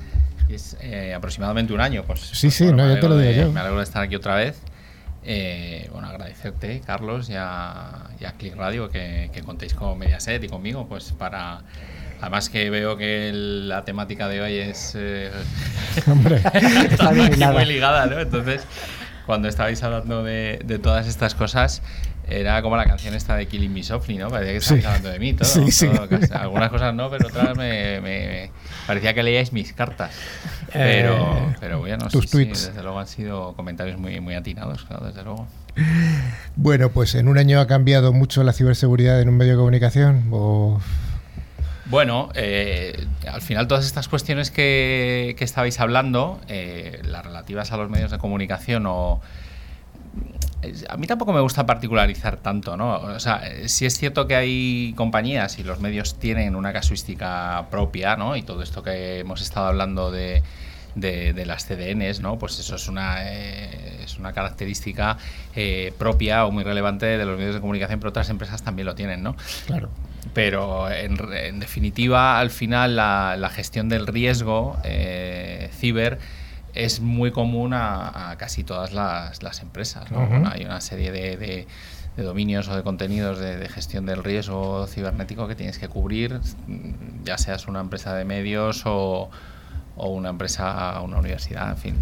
[0.48, 2.04] Es eh, aproximadamente un año.
[2.04, 3.52] Pues, sí, sí, no, ya te lo digo de, yo.
[3.52, 4.62] Me alegro de estar aquí otra vez.
[5.22, 10.42] Eh, bueno, agradecerte, Carlos, y a, y a Click Radio que, que, contéis con Mediaset
[10.42, 11.60] y conmigo, pues para.
[12.22, 15.30] Además que veo que el, la temática de hoy es eh,
[16.06, 16.36] Hombre,
[16.90, 18.18] está muy, muy, ligada, ¿no?
[18.20, 18.62] Entonces,
[19.26, 21.82] cuando estabais hablando de, de todas estas cosas,
[22.30, 24.28] era como la canción esta de Killing Me Softly, ¿no?
[24.28, 24.86] Parecía que estabais Sí.
[24.86, 25.48] hablando de mí, todo.
[25.48, 25.88] Sí, sí.
[25.88, 26.08] todo,
[26.40, 28.50] algunas cosas no, pero otras me, me-
[28.86, 30.12] parecía que leíais mis cartas.
[30.72, 32.68] Pero, Eh, pero bueno, tus tweets.
[32.68, 35.46] desde luego han sido comentarios muy, muy atinados, claro, desde luego.
[36.56, 40.28] Bueno, pues en un año ha cambiado mucho la ciberseguridad en un medio de comunicación.
[40.30, 40.80] O...
[41.86, 47.76] Bueno, eh, al final todas estas cuestiones que, que estabais hablando, eh, las relativas a
[47.76, 49.20] los medios de comunicación o...
[50.88, 52.96] A mí tampoco me gusta particularizar tanto, ¿no?
[52.96, 57.66] O sea, eh, sí es cierto que hay compañías y los medios tienen una casuística
[57.70, 58.36] propia, ¿no?
[58.36, 60.42] Y todo esto que hemos estado hablando de,
[60.94, 62.38] de, de las CDNs, ¿no?
[62.38, 65.16] Pues eso es una, eh, es una característica
[65.54, 68.94] eh, propia o muy relevante de los medios de comunicación, pero otras empresas también lo
[68.94, 69.36] tienen, ¿no?
[69.66, 69.90] Claro.
[70.34, 76.18] Pero en, en definitiva, al final, la, la gestión del riesgo eh, ciber
[76.74, 80.10] es muy común a, a casi todas las, las empresas.
[80.10, 80.18] ¿no?
[80.20, 80.28] Ujú.
[80.30, 81.66] Bueno, hay una serie de, de-
[82.16, 86.40] de dominios o de contenidos de, de gestión del riesgo cibernético que tienes que cubrir,
[87.24, 89.30] ya seas una empresa de medios o,
[89.96, 91.94] o una empresa, una universidad, en fin,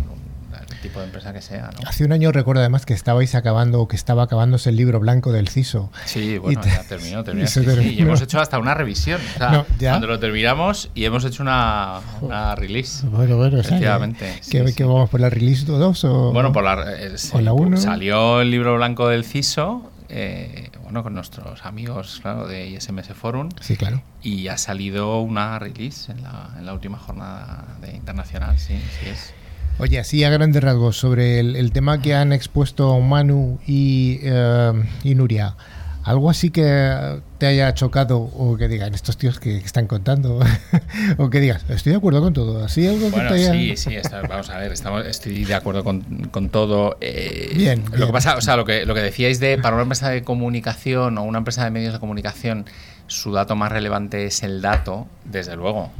[0.71, 1.71] el tipo de empresa que sea.
[1.73, 1.89] ¿no?
[1.89, 5.33] Hace un año recuerdo además que estabais acabando o que estaba acabándose el libro blanco
[5.33, 5.91] del CISO.
[6.05, 7.45] Sí, bueno, te- ya terminó, terminó.
[7.47, 7.91] y sí, sí, terminó.
[7.93, 9.21] y hemos hecho hasta una revisión.
[9.35, 13.07] O sea, No, cuando lo terminamos y hemos hecho una, una release.
[13.07, 14.83] Bueno, bueno, Efectivamente, sí, que sí.
[14.85, 17.77] vamos por la release 2 o Bueno, por la, eh, sí, ¿O la uno?
[17.77, 23.51] salió el libro blanco del CISO, eh, bueno, con nuestros amigos, claro, de ISMS Forum,
[23.61, 24.03] Sí, claro.
[24.23, 29.09] y ha salido una release en la, en la última jornada de internacional, sí, sí
[29.11, 29.35] es.
[29.79, 34.73] Oye, así a grandes rasgos sobre el, el tema que han expuesto Manu y, eh,
[35.05, 35.55] y Nuria.
[36.03, 40.41] ¿Algo así que te haya chocado o que digan estos tíos que, están contando?
[41.19, 42.65] o que digas, estoy de acuerdo con todo.
[42.65, 43.53] ¿Así algo Bueno, que te haya...
[43.53, 46.01] sí, sí, está- vamos a ver, estamos, estoy de acuerdo con,
[46.33, 46.97] con todo.
[47.01, 48.07] eh, Bien, Lo bien.
[48.07, 51.19] que pasa, o sea, lo que, lo que decíais de para una empresa de comunicación
[51.19, 52.65] o una empresa de medios de comunicación,
[53.07, 55.91] su dato más relevante es el dato, desde luego.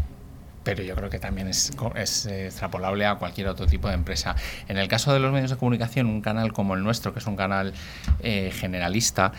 [0.69, 4.37] Pero yo creo que también es, es eh, extrapolable a cualquier otro tipo de empresa.
[4.69, 7.27] En el caso de los medios de comunicación, un canal como el nuestro, que es
[7.27, 7.73] un canal
[8.21, 9.33] eh, generalista,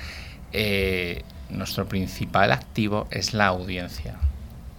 [0.54, 1.22] eh,
[1.52, 4.16] nuestro principal activo es la audiencia.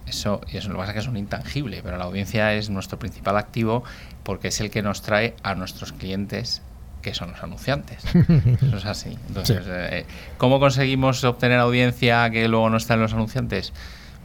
[0.05, 2.69] Eso, y eso lo que pasa es que es un intangible, pero la audiencia es
[2.69, 3.85] nuestro principal activo
[4.23, 6.61] porque es el que nos trae a nuestros clientes,
[7.01, 8.03] que son los anunciantes.
[8.61, 9.17] Eso es así.
[9.29, 10.05] Entonces, eh,
[10.37, 13.71] ¿cómo conseguimos obtener audiencia que luego no está en los anunciantes?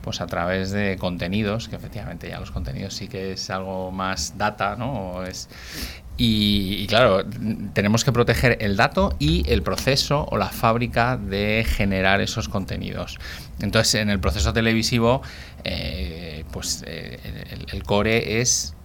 [0.06, 4.38] Pues a través de contenidos, que efectivamente ya los contenidos sí que es algo más
[4.38, 4.92] data, ¿no?
[4.92, 5.48] O es,
[6.16, 7.24] y, y claro,
[7.72, 13.18] tenemos que proteger el dato y el proceso o la fábrica de generar esos contenidos.
[13.58, 15.22] Entonces, en el proceso televisivo,
[15.64, 17.18] eh, pues eh,
[17.50, 18.76] el, el core es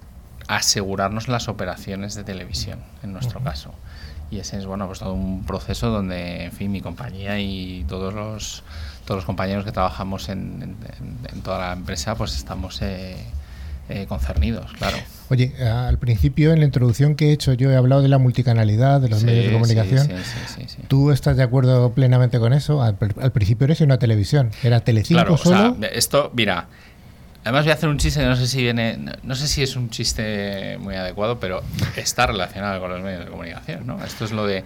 [0.47, 3.75] asegurarnos las operaciones de televisión, en nuestro caso.
[4.31, 8.11] Y ese es bueno, pues todo un proceso donde, en fin, mi compañía y todos
[8.11, 8.63] los
[9.11, 10.77] todos los compañeros que trabajamos en, en-
[11.33, 13.17] en toda la empresa, pues estamos eh,
[13.89, 14.95] eh, concernidos, claro.
[15.29, 19.01] Oye, al principio en la introducción que he hecho yo he hablado de la multicanalidad
[19.01, 20.07] de los Sí, medios de comunicación.
[20.23, 20.77] sí, sí.
[20.87, 22.81] ¿Tú estás de acuerdo plenamente con eso?
[22.81, 24.51] Al, al principio eres una televisión.
[24.63, 25.75] ¿Era Telecinco Claro, o solo?
[25.81, 26.67] sea, esto, mira,
[27.43, 29.75] además voy a hacer un chiste no sé si viene, no, no sé si es
[29.75, 31.61] un chiste muy adecuado, pero
[31.97, 34.01] está relacionado con los medios de comunicación, ¿no?
[34.05, 34.63] Esto es lo de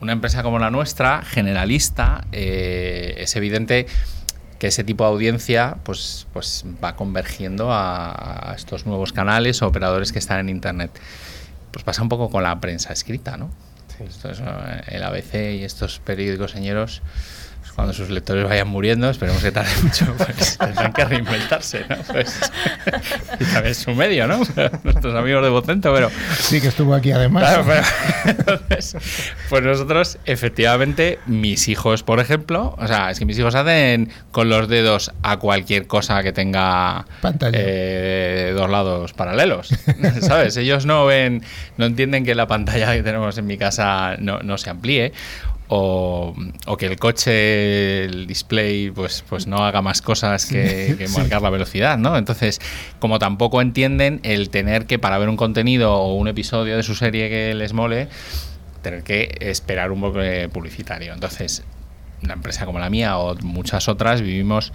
[0.00, 3.86] una empresa como la nuestra, generalista, eh, es evidente
[4.58, 9.66] que ese tipo de audiencia pues, pues va convergiendo a, a estos nuevos canales o
[9.66, 10.90] operadores que están en Internet.
[11.70, 13.50] pues pasa un poco con la prensa escrita, ¿no?
[14.00, 17.02] Esto es, eh, el ABC y estos periódicos señeros
[17.74, 21.96] cuando sus lectores vayan muriendo, esperemos que tarde mucho, pues tendrán que reinventarse, ¿no?
[22.12, 22.38] Pues,
[23.40, 24.38] y también es su medio, ¿no?
[24.84, 26.10] Nuestros amigos de Vocento, pero...
[26.38, 27.42] Sí, que estuvo aquí además.
[27.42, 28.96] Claro, pero, entonces,
[29.48, 34.48] pues nosotros, efectivamente, mis hijos, por ejemplo, o sea, es que mis hijos hacen con
[34.48, 37.58] los dedos a cualquier cosa que tenga Pantalla.
[37.60, 39.70] eh, dos lados paralelos,
[40.20, 40.56] ¿sabes?
[40.56, 41.42] Ellos no ven,
[41.76, 45.12] no entienden que la pantalla que tenemos en mi casa no, no se amplíe
[45.68, 46.34] o,
[46.66, 51.42] o que el coche, el display, pues, pues no haga más cosas que, que marcar
[51.42, 52.16] la velocidad, ¿no?
[52.16, 52.60] Entonces,
[52.98, 56.94] como tampoco entienden el tener que, para ver un contenido o un episodio de su
[56.94, 58.08] serie que les mole,
[58.82, 60.20] tener que esperar un poco
[60.52, 61.12] publicitario.
[61.12, 61.64] Entonces,
[62.22, 64.72] una empresa como la mía o muchas otras vivimos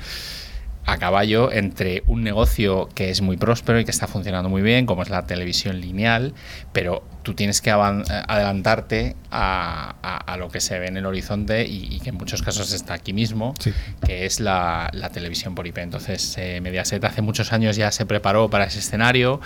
[0.85, 4.85] a caballo entre un negocio que es muy próspero y que está funcionando muy bien,
[4.87, 6.33] como es la televisión lineal,
[6.73, 11.05] pero tú tienes que eh, adelantarte a, a- a lo que se ve en el
[11.05, 13.71] horizonte y, y que en muchos casos está aquí mismo, Sí.
[14.03, 15.77] que es la, la televisión por IP.
[15.77, 19.41] Entonces, eh, Mediaset hace muchos años ya se preparó para ese escenario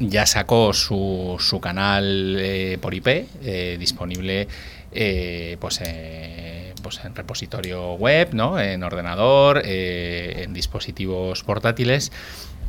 [0.00, 3.06] ya sacó su, su canal eh, por IP
[3.44, 4.48] eh, disponible
[5.60, 5.80] pues,
[6.84, 8.60] pues en repositorio web, ¿no?
[8.60, 12.12] en ordenador, eh, en dispositivos portátiles.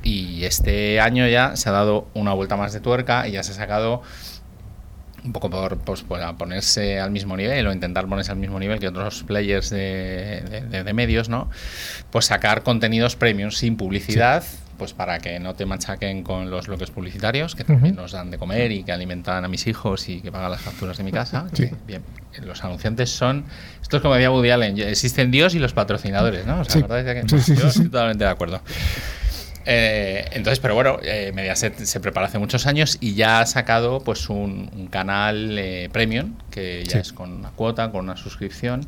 [0.02, 3.52] Y este año ya se ha dado una vuelta más de tuerca y ya se
[3.52, 4.02] ha sacado
[5.24, 8.80] un poco por, pues, para ponerse al mismo nivel o intentar ponerse al mismo nivel
[8.80, 11.50] que otros players de medios, ¿no?
[12.12, 14.44] Pues sacar contenidos premium sin publicidad,
[14.78, 18.38] pues para que no te machaquen con los bloques publicitarios, que también nos dan de
[18.38, 21.48] comer y que alimentan a mis hijos y que pagan las facturas de mi casa.
[21.54, 21.68] Sí.
[21.70, 22.04] que, Bien,
[22.44, 23.46] los anunciantes son,
[23.82, 26.60] esto es como decía Woody Allen, existen Dios y los patrocinadores, ¿no?
[26.60, 26.80] O sea, Sí.
[26.80, 28.62] ¿acordáis de que- Sí, yo estoy totalmente de acuerdo.
[29.68, 34.00] Eh, entonces, pero bueno, eh, Mediaset se prepara hace muchos años y ya ha sacado
[34.02, 38.86] pues un, un canal eh, premium que ya es con una cuota, con una suscripción.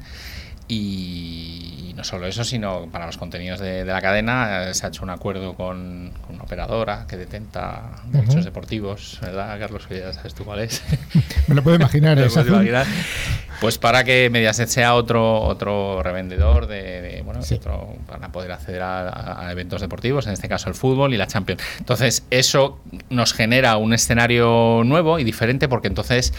[0.68, 4.90] Y no solo eso, sino para los contenidos de, de la cadena eh, se ha
[4.90, 8.44] hecho un acuerdo con, con una operadora que detenta derechos Ujú.
[8.46, 9.88] deportivos, ¿verdad, Carlos?
[9.88, 10.84] Que ya sabes tú cuál es.
[11.48, 12.18] Me lo puedo imaginar.
[12.48, 12.86] Imaginar.
[13.60, 17.56] Pues para que Mediaset sea otro otro revendedor de, de, bueno, Sí.
[17.56, 21.18] otro- para poder acceder a, a- a eventos deportivos, en este caso el fútbol y
[21.18, 21.62] la Champions.
[21.80, 26.34] Entonces, eso nos genera un escenario nuevo y diferente porque entonces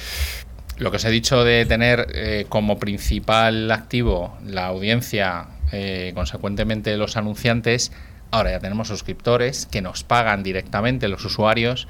[0.79, 6.97] lo que os he dicho de tener eh, como principal activo la audiencia, eh, consecuentemente
[6.97, 7.93] los anunciantes,
[8.31, 11.89] ahora ya tenemos suscriptores que nos pagan directamente los usuarios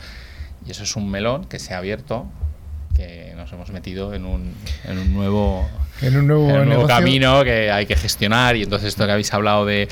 [0.67, 2.27] y eso es un melón que se ha abierto,
[2.97, 5.69] que nos hemos metido en un, en un nuevo,
[6.01, 6.89] En un nuevo, en un nuevo negocio.
[6.89, 9.89] camino que hay que gestionar y entonces esto que habéis hablado de,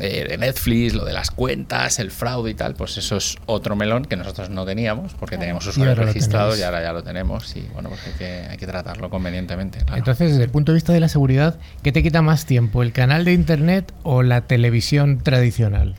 [0.00, 3.76] eh, de Netflix, lo de las cuentas, el fraude y tal, pues eso es otro
[3.76, 7.62] melón que nosotros no teníamos porque teníamos usuarios registrados y ahora ya lo tenemos y
[7.72, 9.78] bueno, pues hay que, hay que tratarlo convenientemente.
[9.78, 9.98] claro.
[9.98, 12.82] Entonces, desde el punto de vista de la seguridad, ¿qué te quita más tiempo?
[12.82, 15.96] ¿El canal de internet o la televisión tradicional?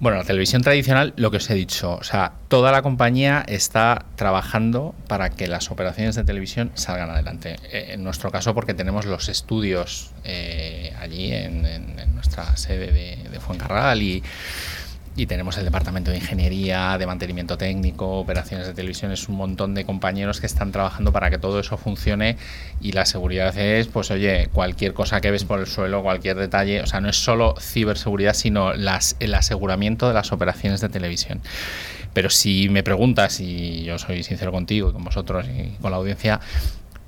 [0.00, 4.04] Bueno, la televisión tradicional, lo que os he dicho, o sea, toda la compañía está
[4.14, 7.56] trabajando para que las operaciones de televisión salgan adelante.
[7.72, 11.66] Eh, En nuestro caso, porque tenemos los estudios eh, allí en,
[12.14, 14.22] nuestra sede de, de Fuencarral y,
[15.18, 19.74] y tenemos el departamento de ingeniería, de mantenimiento técnico, operaciones de televisión, es un montón
[19.74, 22.36] de compañeros que están trabajando para que todo eso funcione
[22.80, 26.82] y la seguridad es, pues oye, cualquier cosa que ves por el suelo, cualquier detalle,
[26.82, 31.40] o sea, no es solo ciberseguridad, sino el aseguramiento de las operaciones de televisión.
[32.12, 35.96] Pero si me preguntas, y yo soy sincero contigo y con vosotros y con la
[35.96, 36.40] audiencia,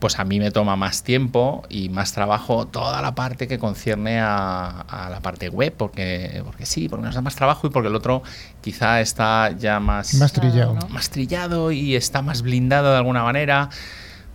[0.01, 4.19] pues a mí me toma más tiempo y más trabajo toda la parte que concierne
[4.19, 7.89] a, a la parte web, porque, porque sí, porque nos da más trabajo y porque
[7.89, 8.23] el otro
[8.63, 10.75] quizá está ya más, Más trillado.
[10.75, 10.89] ¿no?
[10.89, 13.69] más trillado y está más blindado de alguna manera.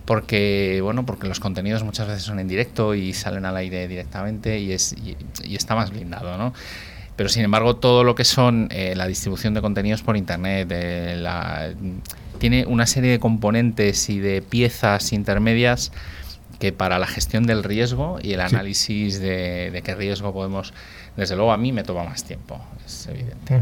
[0.04, 4.60] Porque, bueno, porque los contenidos muchas veces son en directo y salen al aire directamente
[4.60, 6.54] y, es, y, y está más blindado, ¿no?
[7.16, 11.16] Pero sin embargo, todo lo que son eh, la distribución de contenidos por internet, eh,
[11.18, 11.70] la-
[12.48, 15.90] tiene una serie de componentes y de piezas intermedias
[16.60, 18.54] que para la gestión del riesgo y el Sí.
[18.54, 20.72] análisis de, de qué riesgo podemos,
[21.16, 23.60] desde luego a mí me toma más tiempo, es evidente.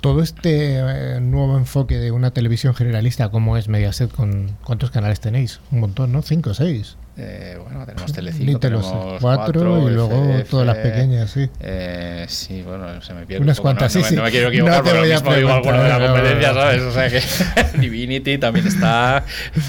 [0.00, 5.20] Todo este eh, nuevo enfoque de una televisión generalista como es Mediaset, con ¿cuántos canales
[5.20, 5.60] tenéis?
[5.70, 6.20] Un montón, ¿no?
[6.22, 6.96] ¿Cinco o seis?
[7.22, 11.48] Eh, bueno, tenemos Telecinco, tenemos cuatro y luego FF, todas las pequeñas, sí.
[11.60, 13.42] eh, sí, bueno, se me pierde.
[13.44, 14.14] Unas un poco, cuantas, no, sí, no, sí.
[14.14, 16.06] me- no me quiero No equivocar, te pero lo mismo digo alguno de la no,
[16.06, 16.82] competencia, no, ¿sabes?
[16.82, 19.24] O sea que Divinity también está.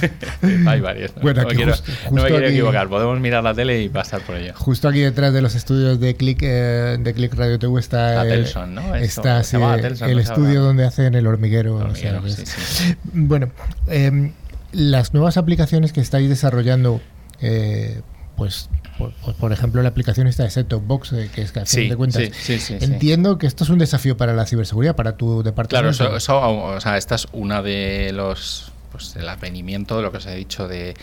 [0.68, 1.16] Hay varias.
[1.16, 1.22] ¿no?
[1.24, 2.88] Bueno, no me quiero, justo- no me quiero aquí- equivocar.
[2.90, 4.54] Podemos mirar la tele y pasar por ello.
[4.56, 8.76] Justo aquí detrás de los estudios de Click, eh, de Click Radio TV está, Atelson,
[8.76, 8.96] ¿no?
[8.96, 11.76] Esto, está sí, Atelson, el no estudio donde hacen el hormiguero.
[11.76, 12.96] o sea, Hormiguero, que es- sí, sí.
[13.14, 13.50] Bueno,
[13.88, 14.32] em,
[14.72, 17.02] las nuevas aplicaciones que estáis desarrollando,
[17.42, 18.02] eh,
[18.36, 21.60] pues, por, por- por ejemplo, la aplicación esta de Set-Top Box, eh, que es que
[21.60, 24.46] a fin Sí, de cuentas, sí, sí, entiendo que esto es un desafío para la
[24.46, 25.90] ciberseguridad, para tu Claro, departamento.
[26.06, 30.18] eso, eso, o sea, esta es una de los, pues, el advenimiento de lo que
[30.18, 30.94] os he dicho de,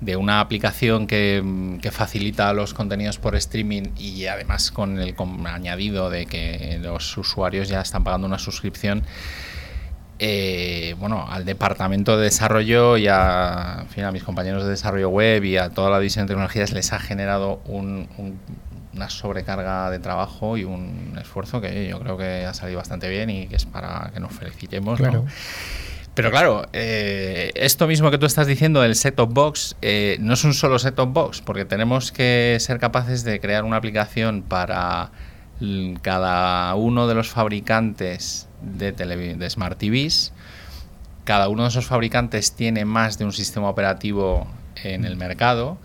[0.00, 1.42] de una aplicación que,
[1.80, 7.16] que facilita los contenidos por streaming y además con el con añadido de que los
[7.16, 9.02] usuarios ya están pagando una suscripción.
[10.18, 15.08] Eh, bueno, al departamento de desarrollo y a, en fin, a mis compañeros de desarrollo
[15.10, 18.38] web y a toda la división de tecnologías les ha generado un- un-
[18.94, 23.28] una sobrecarga de trabajo y un esfuerzo que yo creo que ha salido bastante bien
[23.28, 24.98] y que es para que nos felicitemos.
[26.14, 30.44] Pero claro, eh, esto mismo que tú estás diciendo del set-top box eh, no es
[30.44, 35.10] un solo set-top box, porque tenemos que ser capaces de crear una aplicación para
[36.02, 40.32] cada uno de los fabricantes de, televi- de Smart TVs.
[41.24, 44.46] Cada uno de esos fabricantes tiene más de un sistema operativo
[44.84, 45.78] en el mercado.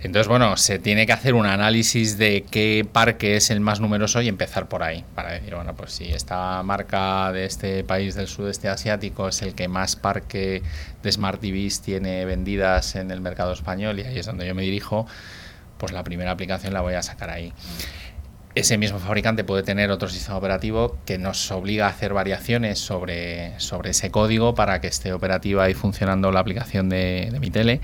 [0.00, 4.22] Entonces, bueno, se tiene que hacer un análisis de qué parque es el más numeroso
[4.22, 8.28] y empezar por ahí, para decir, bueno, pues si esta marca de este país del
[8.28, 10.62] sudeste asiático es el que más parque
[11.02, 14.62] de Smart TVs tiene vendidas en el mercado español y ahí es donde yo me
[14.62, 15.04] dirijo,
[15.78, 17.52] pues la primera aplicación la voy a sacar ahí.
[18.58, 23.52] Ese mismo fabricante puede tener otro sistema operativo que nos obliga a hacer variaciones sobre,
[23.60, 27.80] sobre ese código para que esté operativa y funcionando la aplicación de, de mi tele.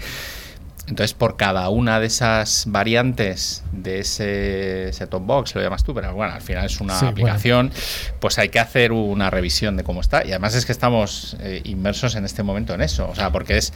[0.89, 6.13] Entonces, por cada una de esas variantes de ese set-top box, lo llamas tú, pero
[6.13, 7.11] bueno, al final es una Sí, bueno.
[7.13, 7.71] aplicación,
[8.19, 10.25] pues hay que hacer una revisión de cómo está.
[10.27, 13.59] Y además es que estamos eh, inmersos en este momento en eso, o sea, porque
[13.59, 13.73] es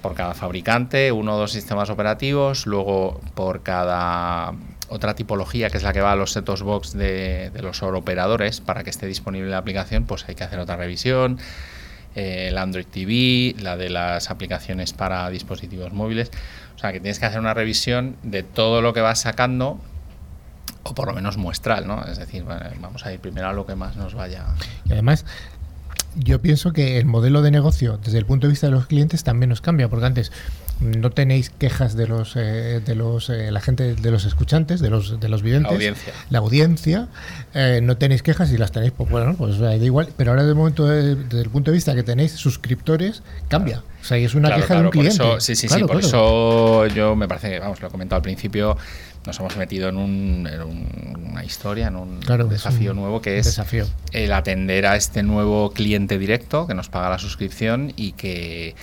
[0.00, 4.54] por cada fabricante, uno o dos sistemas operativos, luego por cada
[4.88, 8.84] otra tipología que es la que va a los set-top box de, los operadores para
[8.84, 11.38] que esté disponible la aplicación, pues hay que hacer otra revisión
[12.14, 16.30] eh, el Android TV, la de las aplicaciones para dispositivos móviles.
[16.74, 19.78] O sea, que tienes que hacer una revisión de todo lo que vas sacando,
[20.82, 22.04] o por lo menos muestral, ¿no?
[22.04, 22.44] Es decir,
[22.80, 24.46] vamos a ir primero a lo que más nos vaya.
[24.86, 25.26] Y además,
[26.14, 29.22] yo pienso que el modelo de negocio desde el punto de vista de los clientes
[29.22, 30.32] también nos cambia, porque antes
[30.80, 34.90] no tenéis quejas de los eh, de los eh, la gente de los escuchantes, de
[34.90, 36.12] los de los videntes, La audiencia.
[36.30, 37.08] la audiencia,
[37.54, 40.52] eh, no tenéis quejas y las tenéis, pues bueno, pues da igual, pero ahora de
[40.54, 44.48] momento desde el punto de vista que tenéis suscriptores cambia, o sea, y es una
[44.48, 45.16] Claro, queja de un cliente.
[45.18, 47.90] Por eso, sí, sí, Claro, sí, por eso yo me parece que, vamos, lo he
[47.90, 48.76] comentado al principio,
[49.26, 53.20] nos hemos metido en, un- en un- una historia, en un Claro, desafío un nuevo
[53.22, 53.86] que es desafío.
[54.12, 58.74] el atender a este nuevo cliente directo que nos paga la suscripción y que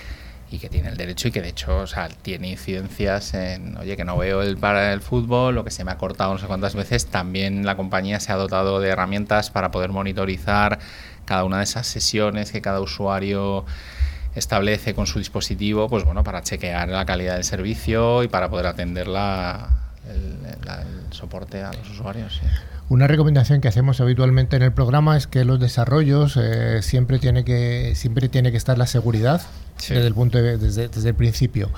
[0.50, 3.96] y que tiene el derecho y que de hecho o sea, tiene incidencias en, oye,
[3.96, 6.46] que no veo el para el fútbol, lo que se me ha cortado no sé
[6.46, 10.78] cuántas veces, también la compañía se ha dotado de herramientas para poder monitorizar
[11.24, 13.64] cada una de esas sesiones que cada usuario
[14.34, 18.66] establece con su dispositivo, pues bueno, para chequear la calidad del servicio y para poder
[18.66, 19.68] atender la,
[20.08, 22.40] el, la- el soporte a los usuarios.
[22.40, 22.46] sí.
[22.90, 27.42] Una recomendación que hacemos habitualmente en el programa es que los desarrollos eh, siempre tiene
[27.42, 29.40] que siempre tiene que estar la seguridad
[29.86, 29.94] Sí.
[29.94, 31.70] desde el punto de, desde, desde el principio.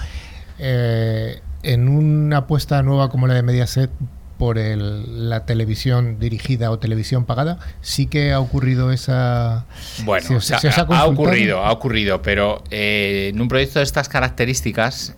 [0.58, 3.90] Eh, en una apuesta nueva como la de Mediaset
[4.38, 9.64] por el- la televisión dirigida o televisión pagada, sí que ha ocurrido esa.
[10.04, 13.84] Bueno, ¿Se o sea, se ha ocurrido, ha ocurrido, pero eh, en un proyecto de
[13.84, 15.14] estas características,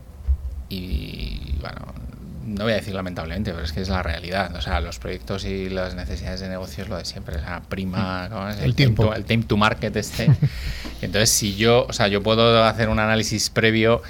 [0.69, 1.98] y bueno,
[2.59, 4.55] no voy a decir lamentablemente, pero es que es la realidad.
[4.57, 7.37] O sea, los proyectos y las necesidades de negocio es lo de siempre.
[7.37, 8.59] O sea, prima ¿cómo es?
[8.61, 9.05] El tiempo.
[9.05, 10.25] Time to, el time to market este.
[11.01, 14.03] Entonces, si yo, o sea, yo puedo hacer un análisis previo.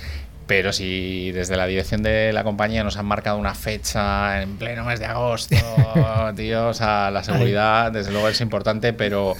[0.46, 4.82] Pero si desde la dirección de la compañía nos han marcado una fecha en pleno
[4.82, 5.54] mes de agosto,
[6.36, 9.36] tío, o sea, la seguridad desde luego es importante, pero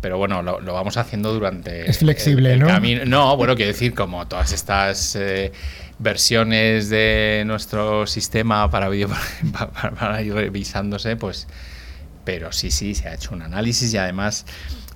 [0.00, 2.66] pero bueno, lo, lo vamos haciendo durante Es flexible, el, el ¿no?
[2.66, 3.04] camino.
[3.06, 5.52] No, bueno, quiero decir, como todas estas eh,
[5.98, 9.08] versiones de nuestro sistema para vídeo
[9.52, 11.46] para, para- para ir revisándose, pues,
[12.24, 14.44] pero sí, sí, se ha hecho un análisis y además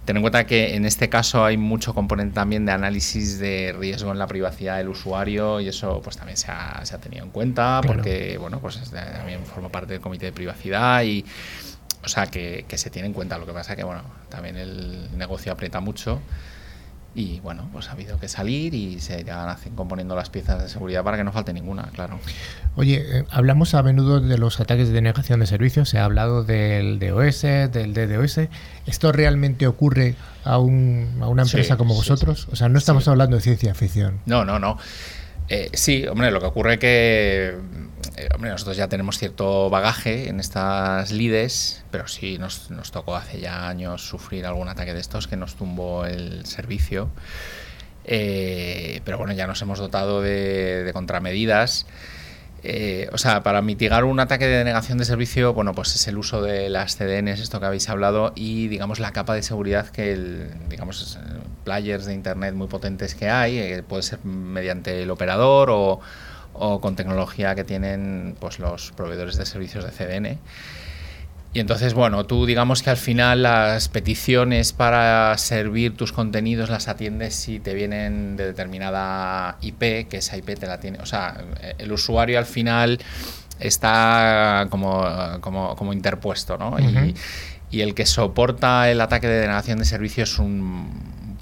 [0.04, 4.10] ten en cuenta que en este caso hay mucho componente también de análisis de riesgo
[4.12, 7.30] en la privacidad del usuario y eso pues también se ha, se ha tenido en
[7.30, 7.96] cuenta Claro.
[7.96, 11.24] porque, bueno, pues también forma parte del comité de privacidad y
[12.02, 13.36] o sea, que, que se tiene en cuenta.
[13.36, 16.18] Lo que pasa que, bueno, también el negocio aprieta mucho
[17.14, 21.02] y bueno, pues ha habido que salir y se irán componiendo las piezas de seguridad
[21.02, 22.20] para que no falte ninguna, claro.
[22.76, 26.44] Oye, eh, hablamos a menudo de los ataques de denegación de servicios, se ha hablado
[26.44, 28.48] del DOS, del DDoS.
[28.86, 32.48] ¿Esto realmente ocurre a, un, a una empresa como vosotros?
[32.52, 34.20] O sea, no estamos hablando de ciencia ficción.
[34.26, 34.78] No, no, no.
[35.50, 37.56] Eh, sí, hombre, lo que ocurre que
[38.16, 43.16] eh, hombre, nosotros ya tenemos cierto bagaje en estas lides, pero sí nos, nos, tocó
[43.16, 47.10] hace ya años sufrir algún ataque de estos que nos tumbó el servicio.
[48.04, 51.86] Eh, pero bueno, ya nos hemos dotado de, de contramedidas.
[52.62, 56.18] Eh, o sea, para mitigar un ataque de denegación de servicio, bueno, pues es el
[56.18, 60.12] uso de las CDNs, esto que habéis hablado, y digamos la capa de seguridad que
[60.12, 61.18] el, digamos,
[61.64, 66.00] players de internet muy potentes que hay, eh, puede ser mediante el operador o,
[66.52, 70.38] o, con tecnología que tienen pues los proveedores de servicios de CDN.
[71.52, 76.86] Y entonces, bueno, tú digamos que al final las peticiones para servir tus contenidos las
[76.86, 81.00] atiendes si te vienen de determinada IP, que esa IP te la tiene.
[81.00, 81.38] O sea,
[81.78, 83.00] el usuario al final
[83.58, 85.04] está como,
[85.40, 86.78] como, como interpuesto, ¿no?
[86.78, 87.16] y,
[87.72, 90.88] y, el que soporta el ataque de denegación de servicio es un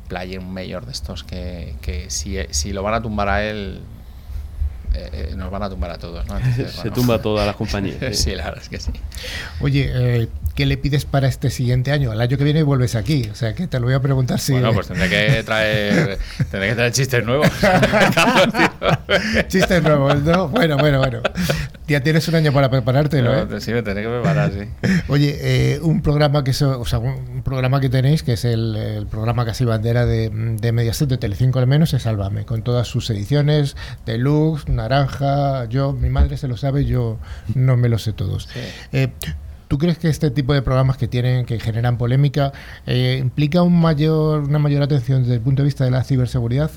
[0.09, 3.83] player, un mayor de estos que, que si, si lo van a tumbar a él,
[4.95, 6.27] eh, nos van a tumbar a todos.
[6.27, 6.37] ¿no?
[6.37, 7.99] Entonces, Se bueno, tumba todas las compañías.
[8.17, 8.91] sí, la verdad es que sí.
[9.61, 12.13] Oye, eh, ¿qué le pides para este siguiente año?
[12.13, 13.29] El año que viene vuelves aquí.
[13.31, 14.53] O sea, que te lo voy a preguntar si.
[14.53, 16.19] Bueno, pues tendré que traer,
[16.51, 17.49] tendré que traer chistes nuevos.
[19.49, 20.49] chistes nuevos, ¿no?
[20.49, 21.23] Bueno, bueno, bueno.
[21.89, 23.61] Ya tienes un año para preparártelo, no, ¿eh?
[23.61, 24.69] Sí, me tendré que preparar, sí.
[25.09, 29.07] Oye, eh, un programa que o sea, un programa que tenéis, que es el, el
[29.07, 33.09] programa casi bandera de, de Mediaset de Telecinco al menos, es Sálvame, con todas sus
[33.09, 33.75] ediciones,
[34.05, 37.19] deluxe, naranja, yo, mi madre se lo sabe, yo
[37.55, 38.49] no me lo sé todos.
[38.53, 38.61] Sí.
[38.93, 39.09] Eh,
[39.69, 42.53] ¿Tú crees que este tipo de programas que tienen, que generan polémica,
[42.87, 46.71] eh, implica un mayor, una mayor atención desde el punto de vista de la ciberseguridad?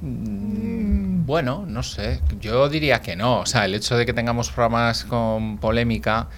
[0.00, 2.20] Bueno, no sé.
[2.40, 3.40] Yo diría que no.
[3.40, 6.28] O sea, el hecho de que tengamos programas con polémica,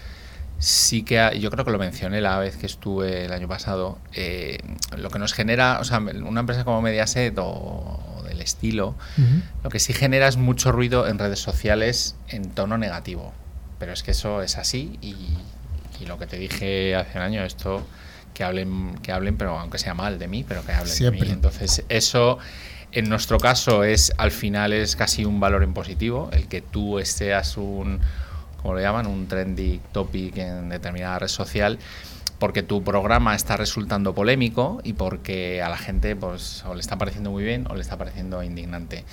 [0.59, 3.99] sí que yo creo que lo mencioné la vez que estuve el año pasado.
[4.15, 4.59] Eh,
[4.97, 9.21] lo que nos genera, o sea, una empresa como Mediaset o, o del estilo, uh
[9.21, 9.43] -huh.
[9.65, 13.33] lo que sí genera es mucho ruido en redes sociales en tono negativo.
[13.79, 15.15] Pero es que eso es así y,
[16.01, 17.87] y lo que te dije hace un año, esto
[18.35, 21.21] que hablen, que hablen, pero aunque sea mal de mí, pero que hablen Siempre.
[21.21, 21.33] de mí.
[21.33, 22.39] Entonces, eso
[22.93, 27.57] en nuestro caso es al final es casi un valor impositivo, el que tú seas
[27.57, 28.01] un,
[28.63, 31.79] como lo llaman, un trendy topic en determinada red social,
[32.39, 36.97] porque tu programa está resultando polémico y porque a la gente pues o le está
[36.97, 39.05] pareciendo muy bien o le está pareciendo indignante.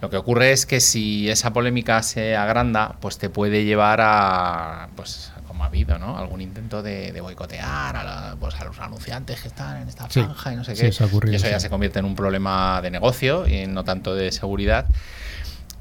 [0.00, 4.88] Lo que ocurre es que si esa polémica se agranda, pues te puede llevar a
[4.94, 6.18] pues como ha habido, ¿no?
[6.18, 10.06] Algún intento de, de boicotear a, la, pues, a, los anunciantes que están en esta
[10.06, 10.88] franja sí, y no sé qué.
[10.88, 14.14] Eso, ocurrido, y eso ya se convierte en un problema de negocio y no tanto
[14.14, 14.84] de seguridad.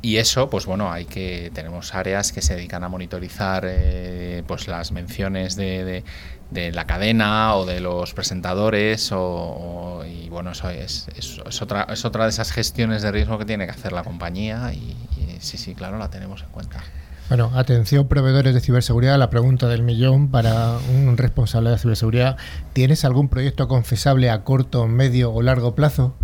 [0.01, 4.69] Y eso, pues bueno, hay que tenemos áreas que se dedican a monitorizar eh, pues
[4.69, 6.03] las menciones de, de,
[6.51, 11.61] de, la cadena o de los presentadores o, o y bueno, eso es, es, es,
[11.61, 14.95] otra es otra de esas gestiones de riesgo que tiene que hacer la compañía y,
[15.17, 16.81] y sí, sí, claro, la tenemos en cuenta.
[17.27, 22.37] Bueno, atención proveedores de ciberseguridad, la pregunta del millón para un responsable de ciberseguridad.
[22.73, 26.15] ¿Tienes algún proyecto confesable a corto, medio o largo plazo?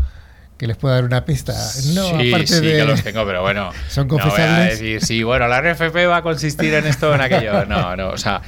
[0.61, 1.53] que les pueda dar una pista.
[1.95, 2.77] No, sí, aparte sí de...
[2.77, 3.71] que los tengo, pero bueno.
[3.89, 4.47] Son confesables.
[4.47, 7.21] No voy a decir, sí, bueno, la RFP va a consistir en esto o en
[7.21, 7.65] aquello.
[7.65, 8.43] No, no, o sea.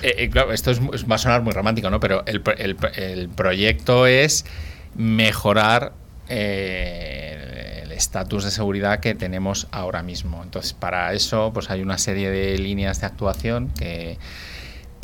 [0.00, 1.98] Eh, eh, claro, esto es, va a sonar muy romántico, ¿no?
[1.98, 4.46] Pero el, el, el proyecto es
[4.94, 5.92] mejorar
[6.28, 7.43] eh,
[7.94, 10.42] estatus de seguridad que tenemos ahora mismo.
[10.42, 14.18] Entonces, para eso, pues hay una serie de líneas de actuación que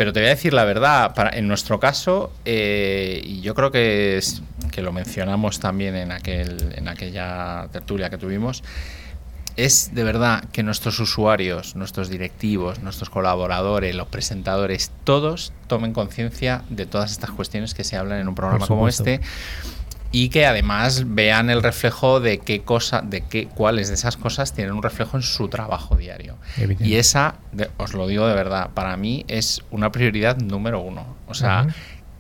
[0.00, 3.70] pero te voy a decir la verdad, para, en nuestro caso, eh, y yo creo
[3.70, 4.40] que, es,
[4.72, 8.64] que lo mencionamos también en, aquel, en aquella tertulia que tuvimos,
[9.56, 16.62] es de verdad que nuestros usuarios, nuestros directivos, nuestros colaboradores, los presentadores, todos tomen conciencia
[16.70, 19.20] de todas estas cuestiones que se hablan en un programa como este
[20.12, 24.52] y que además vean el reflejo de qué cosa, de qué, cuáles de esas cosas
[24.52, 26.36] tienen un reflejo en su trabajo diario.
[26.56, 26.86] Evidente.
[26.86, 31.16] Y esa, de, os lo digo de verdad, para mí es una prioridad número uno.
[31.28, 31.74] O sea, uh -huh.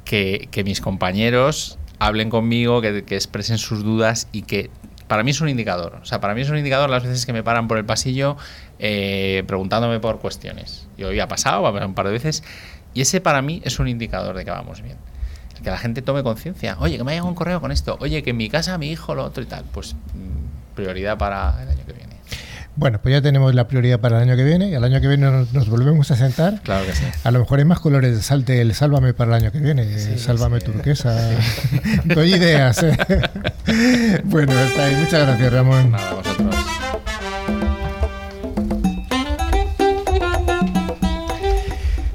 [0.04, 4.70] que, que, mis compañeros hablen conmigo, que, que, expresen sus dudas y que
[5.08, 5.98] para mí es un indicador.
[6.00, 8.36] O sea, para mí es un indicador las veces que me paran por el pasillo
[8.78, 10.86] eh, preguntándome por cuestiones.
[10.96, 12.44] Y hoy ha pasado, ha pasado un par de veces.
[12.94, 14.96] Y ese para mí es un indicador de que vamos bien
[15.62, 16.76] que la gente tome conciencia.
[16.80, 17.96] Oye, que me ha llegado un correo con esto.
[18.00, 19.64] Oye, que en mi casa mi hijo lo otro y tal.
[19.72, 22.10] Pues mmm, prioridad para el año que viene.
[22.76, 25.08] Bueno, pues ya tenemos la prioridad para el año que viene y al año que
[25.08, 26.60] viene nos, nos volvemos a sentar.
[26.62, 27.04] Claro que sí.
[27.24, 29.98] A lo mejor hay más colores de salte el Sálvame para el año que viene,
[30.18, 31.30] Sálvame turquesa.
[32.04, 32.82] Doy ideas.
[32.82, 32.96] ¿eh?
[34.24, 34.96] bueno, hasta ahí.
[34.96, 35.90] Muchas gracias, Ramón.
[35.90, 36.59] Nada, vosotros.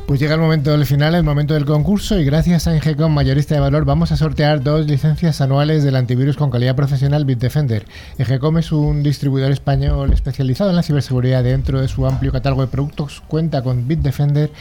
[0.08, 3.56] Pues llega el momento del final, el momento del concurso y gracias a Ingecom Mayorista
[3.56, 7.88] de Valor vamos a sortear dos licencias anuales del antivirus con calidad profesional Bitdefender.
[8.20, 11.44] Ingecom es un distribuidor español especializado en la ciberseguridad.
[11.44, 14.52] Dentro de su amplio catálogo de productos cuenta con Bitdefender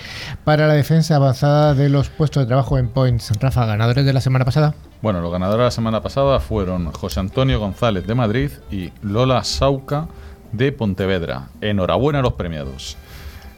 [0.45, 3.30] para la defensa avanzada de los puestos de trabajo en Points.
[3.38, 4.74] Rafa, ganadores de la semana pasada.
[5.03, 9.45] Bueno, los ganadores de la semana pasada fueron José Antonio González de Madrid y Lola
[9.45, 10.09] Sauca
[10.53, 11.49] de Pontevedra.
[11.61, 12.97] Enhorabuena a los premiados.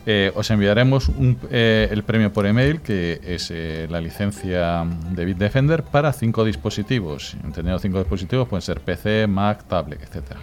[0.08, 5.24] Eh, os enviaremos un, eh, el premio por email, que es eh, la licencia de
[5.24, 7.34] Bitdefender para cinco dispositivos.
[7.42, 10.40] Entendiendo cinco dispositivos, pueden ser PC, Mac, tablet, etcétera.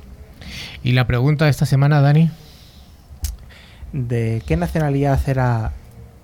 [0.84, 2.30] Y la pregunta de esta semana, Dani.
[3.94, 5.72] ¿De qué nacionalidad era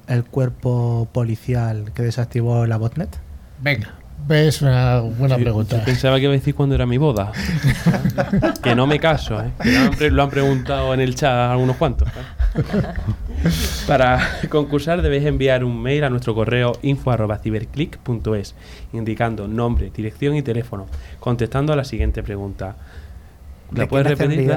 [0.07, 3.19] el cuerpo policial que desactivó la botnet?
[3.61, 3.98] Venga.
[4.27, 5.79] Es una buena Sí, pregunta.
[5.79, 7.31] Yo pensaba que iba a decir cuándo era mi boda.
[8.63, 9.51] que no me caso, ¿eh?
[9.61, 12.07] Que lo han, pre- lo han preguntado en el chat algunos cuantos.
[12.09, 12.61] ¿eh?
[13.87, 18.55] Para concursar debéis enviar un mail a nuestro correo info@ciberclick.es
[18.93, 20.85] indicando nombre, dirección y teléfono,
[21.19, 22.75] contestando a la siguiente pregunta.
[23.71, 24.51] ¿La ¿De qué puedes repetir,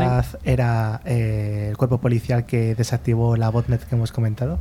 [0.45, 4.59] era eh, el cuerpo policial que desactivó la botnet que hemos comentado?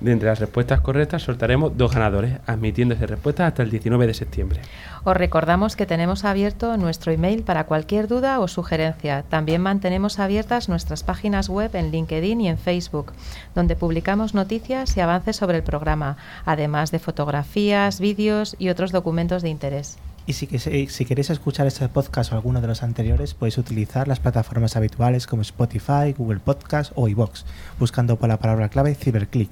[0.00, 4.60] De entre las respuestas correctas sortaremos dos ganadores, admitiéndose respuestas hasta el 19 de septiembre.
[5.04, 9.24] Os recordamos que tenemos abierto nuestro email para cualquier duda o sugerencia.
[9.28, 13.12] También mantenemos abiertas nuestras páginas web en LinkedIn y en Facebook,
[13.54, 19.42] donde publicamos noticias y avances sobre el programa, además de fotografías, vídeos y otros documentos
[19.42, 19.98] de interés.
[20.26, 24.06] Y si, que- si queréis escuchar este podcast o alguno de los anteriores, podéis utilizar
[24.08, 27.44] las plataformas habituales como Spotify, Google Podcast o iVoox,
[27.78, 29.50] buscando por la palabra clave Ciberclick,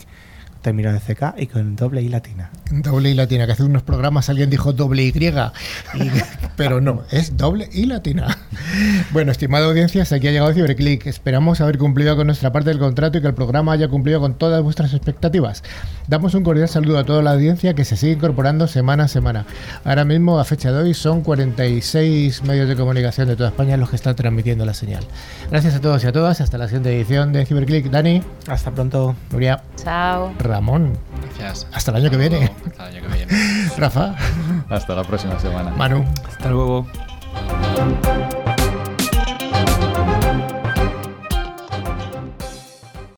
[0.69, 2.51] terminado en CK y con doble I latina.
[2.71, 5.33] Doble y latina, que hace unos programas alguien dijo doble Y, y-
[6.57, 8.37] pero no, es doble y latina.
[9.13, 11.07] Bueno, estimada audiencia, hasta aquí ha llegado Ciberclick.
[11.07, 14.35] Esperamos haber cumplido con nuestra parte del contrato y que el programa haya cumplido con
[14.35, 15.63] todas vuestras expectativas.
[16.07, 19.47] Damos un cordial saludo a toda la audiencia que se sigue incorporando semana a semana.
[19.85, 23.89] Ahora mismo, a fecha de hoy, son 46 medios de comunicación de toda España los
[23.91, 25.05] que están transmitiendo la señal.
[25.51, 26.41] Gracias a todos y a todas.
[26.41, 27.91] Hasta la siguiente edición de Ciberclick.
[27.91, 29.15] Dani, Hasta pronto.
[29.31, 30.33] Nuria, Chao.
[30.59, 30.99] Ramón,
[31.39, 31.69] Gracias.
[31.73, 32.51] Hasta el año que viene.
[32.67, 33.69] Hasta el año que viene.
[33.79, 34.17] Rafa,
[34.69, 35.71] Hasta la próxima semana.
[35.71, 36.05] Manu.
[36.27, 36.85] Hasta luego.